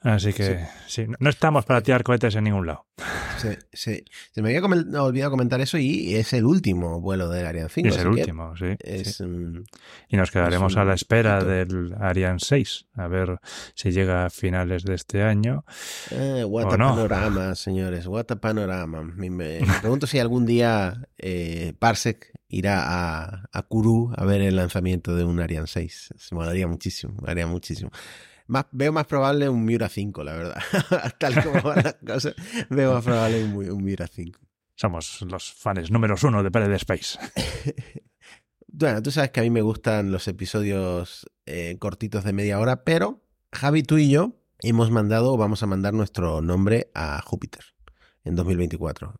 Así 0.00 0.32
que 0.32 0.66
sí. 0.86 1.06
no 1.18 1.30
estamos 1.30 1.64
para 1.64 1.80
tirar 1.80 2.04
cohetes 2.04 2.36
en 2.36 2.44
ningún 2.44 2.66
lado. 2.66 2.86
Sí, 3.38 3.48
sí. 3.72 4.04
Se 4.32 4.42
me 4.42 4.56
había 4.56 4.62
olvidado 5.02 5.30
comentar 5.30 5.60
eso 5.60 5.78
y 5.78 6.14
es 6.14 6.32
el 6.32 6.44
último 6.44 7.00
vuelo 7.00 7.28
del 7.28 7.46
Ariane 7.46 7.68
5. 7.68 7.88
Es 7.88 7.98
el 7.98 8.08
último, 8.08 8.54
sí, 8.56 8.76
y 10.08 10.16
nos 10.16 10.30
quedaremos 10.30 10.76
a 10.76 10.84
la 10.84 10.94
espera 10.94 11.42
del 11.42 11.94
Ariane 11.98 12.38
6, 12.40 12.86
a 12.94 13.08
ver 13.08 13.38
si 13.74 13.90
llega 13.90 14.26
a 14.26 14.30
finales 14.30 14.84
de 14.84 14.94
este 14.94 15.22
año. 15.22 15.64
Eh, 16.10 16.44
what 16.44 16.66
a 16.66 16.68
panorama, 16.70 17.54
señores, 17.54 18.06
what 18.06 18.30
a 18.30 18.36
panorama. 18.36 19.02
Me, 19.02 19.60
pregunto 19.80 20.06
si 20.06 20.18
algún 20.18 20.46
día 20.46 21.06
eh, 21.18 21.74
Parsec 21.78 22.32
irá 22.48 22.82
a, 22.86 23.48
a 23.52 23.62
Kourou 23.62 24.12
a 24.16 24.24
ver 24.24 24.40
el 24.40 24.56
lanzamiento 24.56 25.14
de 25.16 25.24
un 25.24 25.40
Ariane 25.40 25.66
6. 25.66 26.14
Se 26.16 26.34
me 26.34 26.44
daría 26.44 26.66
muchísimo, 26.66 27.14
me 27.20 27.28
daría 27.28 27.46
muchísimo 27.46 27.90
veo 28.72 28.92
más 28.92 29.06
probable 29.06 29.48
un 29.48 29.64
Miura 29.64 29.88
5, 29.88 30.24
la 30.24 30.32
verdad. 30.32 30.62
Tal 31.18 31.42
como 31.42 31.62
van 31.62 31.82
las 31.84 31.96
cosas, 32.06 32.34
veo 32.70 32.94
más 32.94 33.04
probable 33.04 33.44
un, 33.44 33.84
Miura 33.84 34.06
5. 34.06 34.38
Somos 34.76 35.22
los 35.22 35.52
fans 35.52 35.90
números 35.90 36.22
uno 36.24 36.42
de 36.42 36.50
Pele 36.50 36.74
Space. 36.76 37.18
bueno, 38.68 39.02
tú 39.02 39.10
sabes 39.10 39.30
que 39.30 39.40
a 39.40 39.42
mí 39.42 39.50
me 39.50 39.62
gustan 39.62 40.10
los 40.10 40.26
episodios 40.28 41.30
eh, 41.46 41.76
cortitos 41.78 42.24
de 42.24 42.32
media 42.32 42.58
hora, 42.58 42.84
pero 42.84 43.22
Javi, 43.52 43.82
tú 43.82 43.98
y 43.98 44.10
yo 44.10 44.40
hemos 44.60 44.90
mandado, 44.90 45.36
vamos 45.36 45.62
a 45.62 45.66
mandar 45.66 45.94
nuestro 45.94 46.42
nombre 46.42 46.90
a 46.94 47.20
Júpiter 47.20 47.64
en 48.24 48.34
2024 48.34 49.14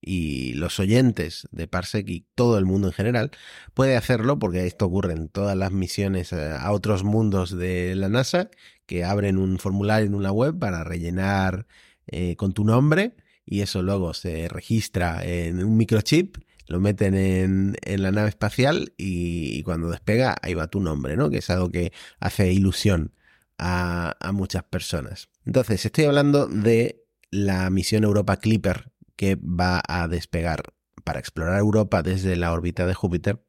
y 0.00 0.54
los 0.54 0.78
oyentes 0.78 1.48
de 1.50 1.66
Parsec 1.66 2.08
y 2.08 2.26
todo 2.34 2.58
el 2.58 2.64
mundo 2.64 2.88
en 2.88 2.92
general 2.92 3.30
puede 3.74 3.96
hacerlo 3.96 4.38
porque 4.38 4.66
esto 4.66 4.86
ocurre 4.86 5.12
en 5.12 5.28
todas 5.28 5.56
las 5.56 5.72
misiones 5.72 6.32
eh, 6.32 6.50
a 6.58 6.72
otros 6.72 7.04
mundos 7.04 7.56
de 7.56 7.94
la 7.94 8.08
NASA 8.08 8.50
que 8.86 9.04
abren 9.04 9.38
un 9.38 9.58
formulario 9.58 10.06
en 10.06 10.14
una 10.14 10.32
web 10.32 10.58
para 10.58 10.84
rellenar 10.84 11.66
eh, 12.06 12.36
con 12.36 12.52
tu 12.52 12.64
nombre 12.64 13.16
y 13.44 13.60
eso 13.60 13.82
luego 13.82 14.14
se 14.14 14.48
registra 14.48 15.24
en 15.24 15.64
un 15.64 15.76
microchip 15.76 16.38
lo 16.68 16.80
meten 16.80 17.14
en, 17.14 17.76
en 17.82 18.02
la 18.02 18.12
nave 18.12 18.28
espacial 18.28 18.92
y, 18.98 19.62
cuando 19.62 19.90
despega 19.90 20.36
ahí 20.42 20.54
va 20.54 20.68
tu 20.68 20.80
nombre, 20.80 21.16
¿no? 21.16 21.30
Que 21.30 21.38
es 21.38 21.48
algo 21.50 21.70
que 21.70 21.92
hace 22.20 22.52
ilusión 22.52 23.14
a, 23.56 24.16
a 24.20 24.32
muchas 24.32 24.64
personas. 24.64 25.30
Entonces, 25.46 25.84
estoy 25.86 26.04
hablando 26.04 26.46
de 26.46 27.06
la 27.30 27.70
misión 27.70 28.04
Europa 28.04 28.36
Clipper 28.36 28.92
que 29.18 29.34
va 29.34 29.82
a 29.88 30.06
despegar 30.06 30.62
para 31.04 31.18
explorar 31.18 31.58
Europa 31.58 32.02
desde 32.04 32.36
la 32.36 32.52
órbita 32.52 32.86
de 32.86 32.94
Júpiter. 32.94 33.44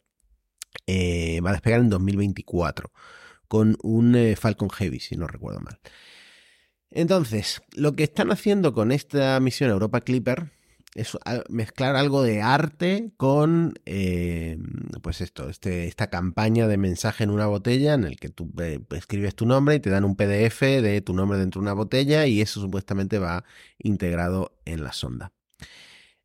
Eh, 0.87 1.39
va 1.41 1.51
a 1.51 1.53
despegar 1.53 1.79
en 1.79 1.89
2024 1.89 2.91
con 3.47 3.77
un 3.83 4.15
eh, 4.15 4.35
Falcon 4.35 4.71
Heavy, 4.71 4.99
si 4.99 5.15
no 5.15 5.27
recuerdo 5.27 5.61
mal. 5.61 5.79
Entonces, 6.89 7.61
lo 7.75 7.95
que 7.95 8.03
están 8.03 8.31
haciendo 8.31 8.73
con 8.73 8.91
esta 8.91 9.39
misión 9.39 9.69
Europa 9.69 10.01
Clipper 10.01 10.51
es 10.95 11.15
mezclar 11.49 11.95
algo 11.95 12.23
de 12.23 12.41
arte 12.41 13.11
con, 13.15 13.75
eh, 13.85 14.57
pues 15.03 15.21
esto, 15.21 15.49
este, 15.49 15.85
esta 15.85 16.09
campaña 16.09 16.67
de 16.67 16.77
mensaje 16.77 17.23
en 17.23 17.29
una 17.29 17.45
botella 17.45 17.93
en 17.93 18.05
el 18.05 18.19
que 18.19 18.29
tú 18.29 18.51
escribes 18.89 19.35
tu 19.35 19.45
nombre 19.45 19.75
y 19.75 19.79
te 19.79 19.91
dan 19.91 20.03
un 20.03 20.15
PDF 20.15 20.61
de 20.61 21.01
tu 21.01 21.13
nombre 21.13 21.37
dentro 21.37 21.61
de 21.61 21.65
una 21.65 21.73
botella 21.73 22.25
y 22.25 22.41
eso 22.41 22.59
supuestamente 22.59 23.19
va 23.19 23.43
integrado 23.77 24.57
en 24.65 24.83
la 24.83 24.93
sonda. 24.93 25.31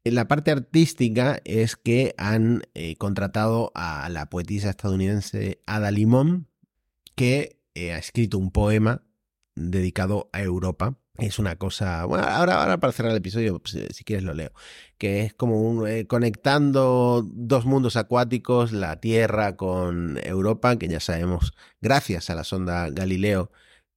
La 0.04 0.28
parte 0.28 0.50
artística 0.50 1.40
es 1.46 1.76
que 1.76 2.14
han 2.18 2.64
eh, 2.74 2.96
contratado 2.96 3.72
a 3.74 4.06
la 4.10 4.28
poetisa 4.28 4.68
estadounidense 4.68 5.62
Ada 5.66 5.90
Limón, 5.90 6.46
que 7.14 7.58
eh, 7.74 7.94
ha 7.94 7.98
escrito 7.98 8.36
un 8.36 8.50
poema 8.50 9.02
dedicado 9.54 10.28
a 10.34 10.42
Europa. 10.42 10.98
Es 11.16 11.38
una 11.38 11.56
cosa. 11.56 12.04
Bueno, 12.04 12.24
ahora, 12.24 12.78
para 12.80 12.92
cerrar 12.92 13.12
el 13.12 13.18
episodio, 13.18 13.58
pues, 13.60 13.76
eh, 13.76 13.88
si 13.94 14.04
quieres 14.04 14.24
lo 14.24 14.34
leo. 14.34 14.52
Que 14.98 15.22
es 15.22 15.32
como 15.32 15.62
un, 15.62 16.04
conectando 16.04 17.26
dos 17.26 17.64
mundos 17.64 17.96
acuáticos, 17.96 18.72
la 18.72 19.00
Tierra 19.00 19.56
con 19.56 20.18
Europa, 20.22 20.76
que 20.76 20.88
ya 20.88 21.00
sabemos, 21.00 21.54
gracias 21.80 22.28
a 22.28 22.34
la 22.34 22.44
sonda 22.44 22.90
Galileo, 22.90 23.50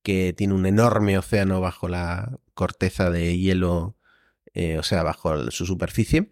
que 0.04 0.32
tiene 0.32 0.54
un 0.54 0.66
enorme 0.66 1.18
océano 1.18 1.60
bajo 1.60 1.90
la 1.90 2.40
corteza 2.54 3.10
de 3.10 3.38
hielo 3.38 3.97
eh, 4.60 4.80
o 4.80 4.82
sea, 4.82 5.04
bajo 5.04 5.52
su 5.52 5.68
superficie. 5.68 6.30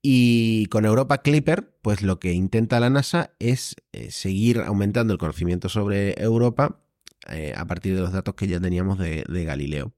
Y 0.00 0.66
con 0.66 0.84
Europa 0.84 1.18
Clipper, 1.18 1.76
pues 1.82 2.00
lo 2.00 2.20
que 2.20 2.32
intenta 2.32 2.78
la 2.78 2.90
NASA 2.90 3.34
es 3.40 3.74
eh, 3.90 4.12
seguir 4.12 4.60
aumentando 4.60 5.12
el 5.12 5.18
conocimiento 5.18 5.68
sobre 5.68 6.14
Europa 6.22 6.80
eh, 7.28 7.54
a 7.56 7.64
partir 7.66 7.96
de 7.96 8.02
los 8.02 8.12
datos 8.12 8.36
que 8.36 8.46
ya 8.46 8.60
teníamos 8.60 9.00
de, 9.00 9.24
Galileo. 9.44 9.92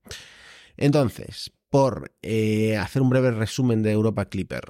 Entonces, 0.79 1.53
por 1.69 2.15
hacer 2.81 3.03
un 3.03 3.11
breve 3.11 3.33
resumen 3.33 3.83
de 3.83 3.93
Europa 3.93 4.31
Clipper, 4.31 4.63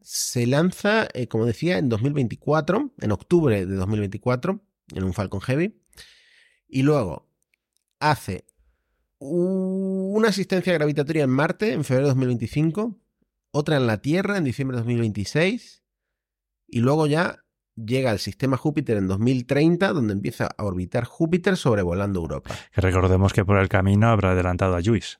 se 0.00 0.46
lanza, 0.46 1.08
como 1.28 1.44
decía, 1.44 1.78
en 1.78 1.88
2024, 1.88 2.94
en 3.00 3.10
octubre 3.10 3.66
de 3.66 3.74
2024, 3.74 4.60
en 4.94 5.02
un 5.02 5.12
Falcon 5.12 5.40
Heavy, 5.40 5.82
y 6.68 6.82
luego 6.82 7.28
hace 7.98 8.44
una 9.18 10.28
asistencia 10.28 10.72
gravitatoria 10.72 11.24
en 11.24 11.30
Marte 11.30 11.72
en 11.72 11.84
febrero 11.84 12.06
de 12.06 12.14
2025, 12.14 12.96
otra 13.50 13.76
en 13.76 13.86
la 13.86 13.98
Tierra 13.98 14.36
en 14.36 14.44
diciembre 14.44 14.76
de 14.76 14.82
2026 14.82 15.82
y 16.68 16.80
luego 16.80 17.06
ya 17.06 17.44
llega 17.74 18.10
al 18.10 18.18
sistema 18.18 18.56
Júpiter 18.56 18.96
en 18.96 19.06
2030, 19.08 19.92
donde 19.92 20.12
empieza 20.12 20.48
a 20.56 20.64
orbitar 20.64 21.04
Júpiter 21.04 21.56
sobrevolando 21.56 22.20
Europa. 22.20 22.50
recordemos 22.74 23.32
que 23.32 23.44
por 23.44 23.58
el 23.58 23.68
camino 23.68 24.08
habrá 24.08 24.32
adelantado 24.32 24.76
a 24.76 24.82
JUICE. 24.82 25.18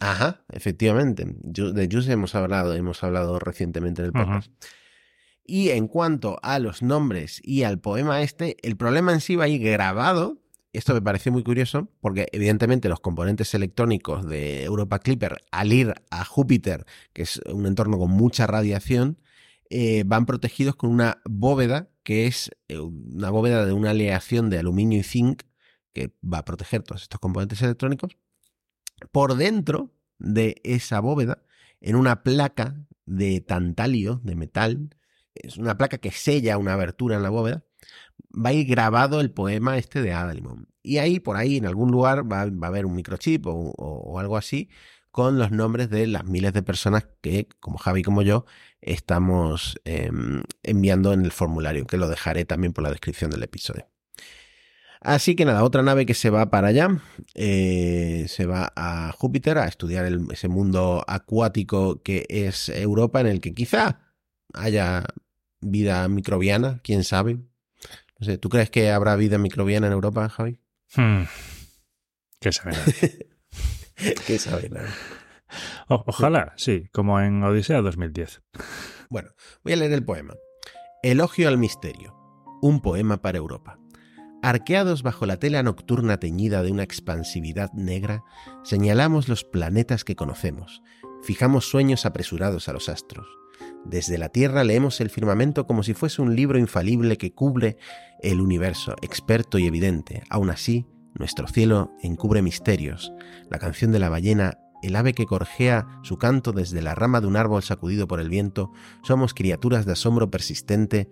Ajá, 0.00 0.44
efectivamente. 0.50 1.24
De 1.26 1.88
JUICE 1.90 2.12
hemos 2.12 2.34
hablado, 2.34 2.74
hemos 2.74 3.02
hablado 3.04 3.38
recientemente 3.38 4.02
en 4.02 4.06
el 4.06 4.12
podcast. 4.12 4.52
Y 5.46 5.70
en 5.70 5.88
cuanto 5.88 6.38
a 6.42 6.58
los 6.58 6.82
nombres 6.82 7.40
y 7.44 7.62
al 7.64 7.78
poema 7.78 8.22
este, 8.22 8.56
el 8.66 8.76
problema 8.76 9.12
en 9.12 9.20
sí 9.20 9.36
va 9.36 9.44
a 9.44 9.48
ir 9.48 9.62
grabado 9.62 10.43
esto 10.74 10.92
me 10.92 11.02
pareció 11.02 11.32
muy 11.32 11.42
curioso 11.42 11.88
porque 12.00 12.28
evidentemente 12.32 12.88
los 12.88 13.00
componentes 13.00 13.54
electrónicos 13.54 14.26
de 14.26 14.64
Europa 14.64 14.98
Clipper 14.98 15.38
al 15.50 15.72
ir 15.72 15.94
a 16.10 16.24
Júpiter, 16.24 16.84
que 17.12 17.22
es 17.22 17.40
un 17.46 17.66
entorno 17.66 17.98
con 17.98 18.10
mucha 18.10 18.46
radiación, 18.46 19.18
eh, 19.70 20.02
van 20.04 20.26
protegidos 20.26 20.76
con 20.76 20.90
una 20.90 21.22
bóveda 21.24 21.90
que 22.02 22.26
es 22.26 22.50
eh, 22.68 22.78
una 22.78 23.30
bóveda 23.30 23.64
de 23.64 23.72
una 23.72 23.90
aleación 23.90 24.50
de 24.50 24.58
aluminio 24.58 24.98
y 24.98 25.02
zinc 25.02 25.42
que 25.92 26.12
va 26.22 26.38
a 26.38 26.44
proteger 26.44 26.82
todos 26.82 27.02
estos 27.02 27.20
componentes 27.20 27.62
electrónicos. 27.62 28.16
Por 29.12 29.36
dentro 29.36 29.94
de 30.18 30.60
esa 30.64 31.00
bóveda, 31.00 31.42
en 31.80 31.96
una 31.96 32.22
placa 32.22 32.86
de 33.06 33.40
tantalio, 33.40 34.20
de 34.24 34.34
metal, 34.34 34.90
es 35.34 35.56
una 35.56 35.76
placa 35.76 35.98
que 35.98 36.10
sella 36.10 36.58
una 36.58 36.74
abertura 36.74 37.16
en 37.16 37.22
la 37.22 37.30
bóveda, 37.30 37.64
va 38.34 38.50
a 38.50 38.52
ir 38.52 38.66
grabado 38.66 39.20
el 39.20 39.30
poema 39.30 39.78
este 39.78 40.02
de 40.02 40.12
Adalimon. 40.12 40.68
Y 40.82 40.98
ahí, 40.98 41.20
por 41.20 41.36
ahí, 41.36 41.56
en 41.56 41.66
algún 41.66 41.90
lugar, 41.90 42.30
va, 42.30 42.42
a 42.42 42.66
haber 42.66 42.86
un 42.86 42.94
microchip 42.94 43.46
o, 43.46 44.18
algo 44.18 44.36
así 44.36 44.68
con 45.10 45.38
los 45.38 45.52
nombres 45.52 45.90
de 45.90 46.08
las 46.08 46.24
miles 46.24 46.52
de 46.52 46.62
personas 46.64 47.06
que, 47.22 47.48
como 47.60 47.78
Javi 47.78 48.02
como 48.02 48.22
yo, 48.22 48.46
estamos 48.80 49.80
eh, 49.84 50.10
enviando 50.64 51.12
en 51.12 51.24
el 51.24 51.30
formulario, 51.30 51.86
que 51.86 51.96
lo 51.96 52.08
dejaré 52.08 52.44
también 52.44 52.72
por 52.72 52.82
la 52.82 52.90
descripción 52.90 53.30
del 53.30 53.44
episodio. 53.44 53.86
Así 55.00 55.36
que 55.36 55.44
nada, 55.44 55.62
otra 55.62 55.82
nave 55.82 56.06
que 56.06 56.14
se 56.14 56.30
va 56.30 56.50
para 56.50 56.68
allá, 56.68 56.88
eh, 57.34 58.24
se 58.26 58.46
va 58.46 58.72
a 58.74 59.12
Júpiter 59.12 59.58
a 59.58 59.66
estudiar 59.66 60.10
ese 60.32 60.48
mundo 60.48 61.04
acuático 61.06 62.02
que 62.02 62.26
es 62.28 62.70
Europa, 62.70 63.20
en 63.20 63.26
el 63.26 63.40
que 63.40 63.54
quizá 63.54 64.00
haya 64.54 65.04
vida 65.60 66.08
microbiana, 66.08 66.80
quién 66.82 67.04
sabe. 67.04 67.38
No 68.24 68.32
sé, 68.32 68.38
¿tú 68.38 68.48
crees 68.48 68.70
que 68.70 68.90
habrá 68.90 69.16
vida 69.16 69.36
microbiana 69.36 69.86
en 69.86 69.92
Europa, 69.92 70.26
Javi? 70.30 70.58
Hmm. 70.96 71.24
¿Qué 72.40 72.52
sabe? 72.52 72.74
¿Qué 74.26 74.38
sabe? 74.38 74.70
O 75.90 76.04
ojalá, 76.06 76.54
sí, 76.56 76.88
como 76.90 77.20
en 77.20 77.42
Odisea 77.42 77.82
2010. 77.82 78.40
Bueno, 79.10 79.28
voy 79.62 79.74
a 79.74 79.76
leer 79.76 79.92
el 79.92 80.06
poema. 80.06 80.32
Elogio 81.02 81.48
al 81.48 81.58
misterio. 81.58 82.16
Un 82.62 82.80
poema 82.80 83.20
para 83.20 83.36
Europa. 83.36 83.78
Arqueados 84.42 85.02
bajo 85.02 85.26
la 85.26 85.36
tela 85.36 85.62
nocturna 85.62 86.16
teñida 86.16 86.62
de 86.62 86.72
una 86.72 86.82
expansividad 86.82 87.74
negra, 87.74 88.24
señalamos 88.62 89.28
los 89.28 89.44
planetas 89.44 90.02
que 90.02 90.16
conocemos, 90.16 90.82
fijamos 91.24 91.68
sueños 91.68 92.06
apresurados 92.06 92.68
a 92.68 92.72
los 92.72 92.88
astros. 92.88 93.26
Desde 93.84 94.18
la 94.18 94.28
Tierra 94.28 94.64
leemos 94.64 95.00
el 95.00 95.10
firmamento 95.10 95.66
como 95.66 95.82
si 95.82 95.94
fuese 95.94 96.22
un 96.22 96.36
libro 96.36 96.58
infalible 96.58 97.18
que 97.18 97.32
cubre 97.32 97.76
el 98.22 98.40
universo, 98.40 98.94
experto 99.02 99.58
y 99.58 99.66
evidente. 99.66 100.22
Aún 100.30 100.50
así, 100.50 100.86
nuestro 101.14 101.46
cielo 101.48 101.92
encubre 102.02 102.42
misterios. 102.42 103.12
La 103.50 103.58
canción 103.58 103.92
de 103.92 103.98
la 103.98 104.08
ballena, 104.08 104.58
el 104.82 104.96
ave 104.96 105.14
que 105.14 105.26
corjea 105.26 105.86
su 106.02 106.18
canto 106.18 106.52
desde 106.52 106.82
la 106.82 106.94
rama 106.94 107.20
de 107.20 107.26
un 107.26 107.36
árbol 107.36 107.62
sacudido 107.62 108.06
por 108.06 108.20
el 108.20 108.28
viento, 108.28 108.70
somos 109.02 109.34
criaturas 109.34 109.86
de 109.86 109.92
asombro 109.92 110.30
persistente 110.30 111.08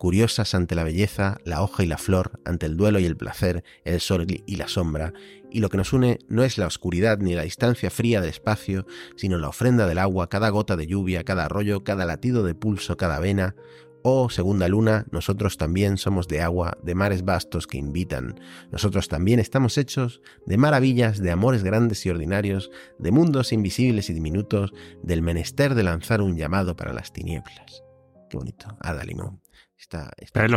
curiosas 0.00 0.54
ante 0.54 0.74
la 0.74 0.82
belleza, 0.82 1.36
la 1.44 1.62
hoja 1.62 1.82
y 1.82 1.86
la 1.86 1.98
flor, 1.98 2.40
ante 2.46 2.64
el 2.64 2.78
duelo 2.78 2.98
y 3.00 3.04
el 3.04 3.18
placer, 3.18 3.64
el 3.84 4.00
sol 4.00 4.26
y 4.28 4.56
la 4.56 4.66
sombra, 4.66 5.12
y 5.50 5.60
lo 5.60 5.68
que 5.68 5.76
nos 5.76 5.92
une 5.92 6.18
no 6.28 6.44
es 6.44 6.58
la 6.58 6.66
oscuridad 6.66 7.18
ni 7.18 7.34
la 7.34 7.42
distancia 7.42 7.90
fría 7.90 8.20
del 8.20 8.30
espacio, 8.30 8.86
sino 9.16 9.38
la 9.38 9.48
ofrenda 9.48 9.86
del 9.86 9.98
agua, 9.98 10.28
cada 10.28 10.48
gota 10.50 10.76
de 10.76 10.86
lluvia, 10.86 11.24
cada 11.24 11.46
arroyo, 11.46 11.84
cada 11.84 12.06
latido 12.06 12.42
de 12.42 12.54
pulso, 12.54 12.96
cada 12.96 13.18
vena. 13.18 13.54
Oh, 14.02 14.30
segunda 14.30 14.66
luna, 14.66 15.04
nosotros 15.10 15.58
también 15.58 15.98
somos 15.98 16.26
de 16.26 16.40
agua, 16.40 16.78
de 16.82 16.94
mares 16.94 17.22
vastos 17.22 17.66
que 17.66 17.76
invitan. 17.76 18.40
Nosotros 18.70 19.08
también 19.08 19.40
estamos 19.40 19.76
hechos 19.76 20.22
de 20.46 20.56
maravillas, 20.56 21.18
de 21.18 21.30
amores 21.30 21.62
grandes 21.62 22.06
y 22.06 22.10
ordinarios, 22.10 22.70
de 22.98 23.10
mundos 23.10 23.52
invisibles 23.52 24.08
y 24.08 24.14
diminutos, 24.14 24.72
del 25.02 25.20
menester 25.20 25.74
de 25.74 25.82
lanzar 25.82 26.22
un 26.22 26.36
llamado 26.36 26.76
para 26.76 26.94
las 26.94 27.12
tinieblas. 27.12 27.82
Qué 28.30 28.38
bonito, 28.38 28.68
Ada 28.80 29.04
Limón. 29.04 29.42
Está, 29.76 30.10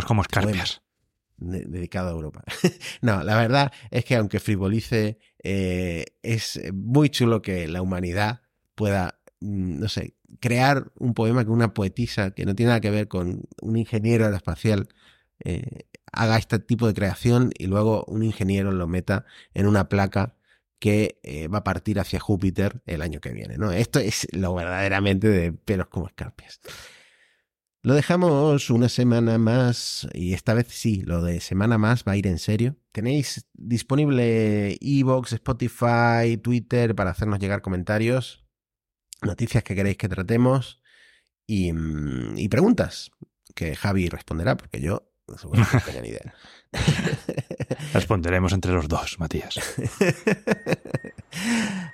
como 0.07 0.21
escarpias. 0.21 0.81
De, 1.37 1.65
dedicado 1.65 2.09
a 2.09 2.11
Europa. 2.11 2.43
no, 3.01 3.23
la 3.23 3.35
verdad 3.35 3.71
es 3.91 4.05
que 4.05 4.15
aunque 4.15 4.39
frivolice, 4.39 5.19
eh, 5.43 6.05
es 6.21 6.59
muy 6.73 7.09
chulo 7.09 7.41
que 7.41 7.67
la 7.67 7.81
humanidad 7.81 8.41
pueda, 8.75 9.19
no 9.39 9.89
sé, 9.89 10.15
crear 10.39 10.91
un 10.99 11.13
poema 11.13 11.43
que 11.43 11.51
una 11.51 11.73
poetisa 11.73 12.31
que 12.31 12.45
no 12.45 12.55
tiene 12.55 12.69
nada 12.69 12.81
que 12.81 12.91
ver 12.91 13.07
con 13.07 13.43
un 13.61 13.77
ingeniero 13.77 14.25
aeroespacial 14.25 14.87
eh, 15.43 15.87
haga 16.11 16.37
este 16.37 16.59
tipo 16.59 16.87
de 16.87 16.93
creación 16.93 17.51
y 17.57 17.67
luego 17.67 18.05
un 18.07 18.23
ingeniero 18.23 18.71
lo 18.71 18.87
meta 18.87 19.25
en 19.53 19.67
una 19.67 19.89
placa 19.89 20.35
que 20.79 21.19
eh, 21.23 21.47
va 21.47 21.59
a 21.59 21.63
partir 21.63 21.99
hacia 21.99 22.19
Júpiter 22.19 22.81
el 22.85 23.01
año 23.01 23.19
que 23.19 23.31
viene. 23.31 23.57
¿no? 23.57 23.71
Esto 23.71 23.99
es 23.99 24.27
lo 24.31 24.53
verdaderamente 24.53 25.27
de 25.27 25.53
pelos 25.53 25.87
como 25.87 26.07
escarpias. 26.07 26.59
Lo 27.85 27.95
dejamos 27.95 28.69
una 28.69 28.87
semana 28.87 29.37
más 29.37 30.07
y 30.13 30.33
esta 30.33 30.53
vez 30.53 30.67
sí, 30.69 31.01
lo 31.01 31.21
de 31.21 31.41
semana 31.41 31.77
más 31.77 32.05
va 32.07 32.13
a 32.13 32.15
ir 32.15 32.27
en 32.27 32.39
serio. 32.39 32.77
Tenéis 32.93 33.45
disponible 33.51 34.77
Evox, 34.79 35.33
Spotify, 35.33 36.37
Twitter 36.41 36.95
para 36.95 37.11
hacernos 37.11 37.39
llegar 37.39 37.61
comentarios, 37.61 38.45
noticias 39.21 39.65
que 39.65 39.75
queréis 39.75 39.97
que 39.97 40.07
tratemos 40.07 40.81
y, 41.45 41.73
y 42.37 42.47
preguntas 42.47 43.11
que 43.53 43.75
Javi 43.75 44.07
responderá 44.07 44.55
porque 44.55 44.79
yo 44.79 45.11
no 45.27 45.35
tengo 45.85 46.01
ni 46.01 46.07
idea. 46.07 46.33
Responderemos 47.93 48.53
entre 48.53 48.71
los 48.71 48.87
dos, 48.87 49.19
Matías. 49.19 49.55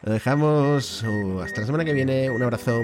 Lo 0.03 0.13
dejamos 0.13 1.01
uh, 1.01 1.39
hasta 1.41 1.61
la 1.61 1.65
semana 1.65 1.83
que 1.83 1.93
viene. 1.93 2.29
Un 2.29 2.43
abrazo. 2.43 2.83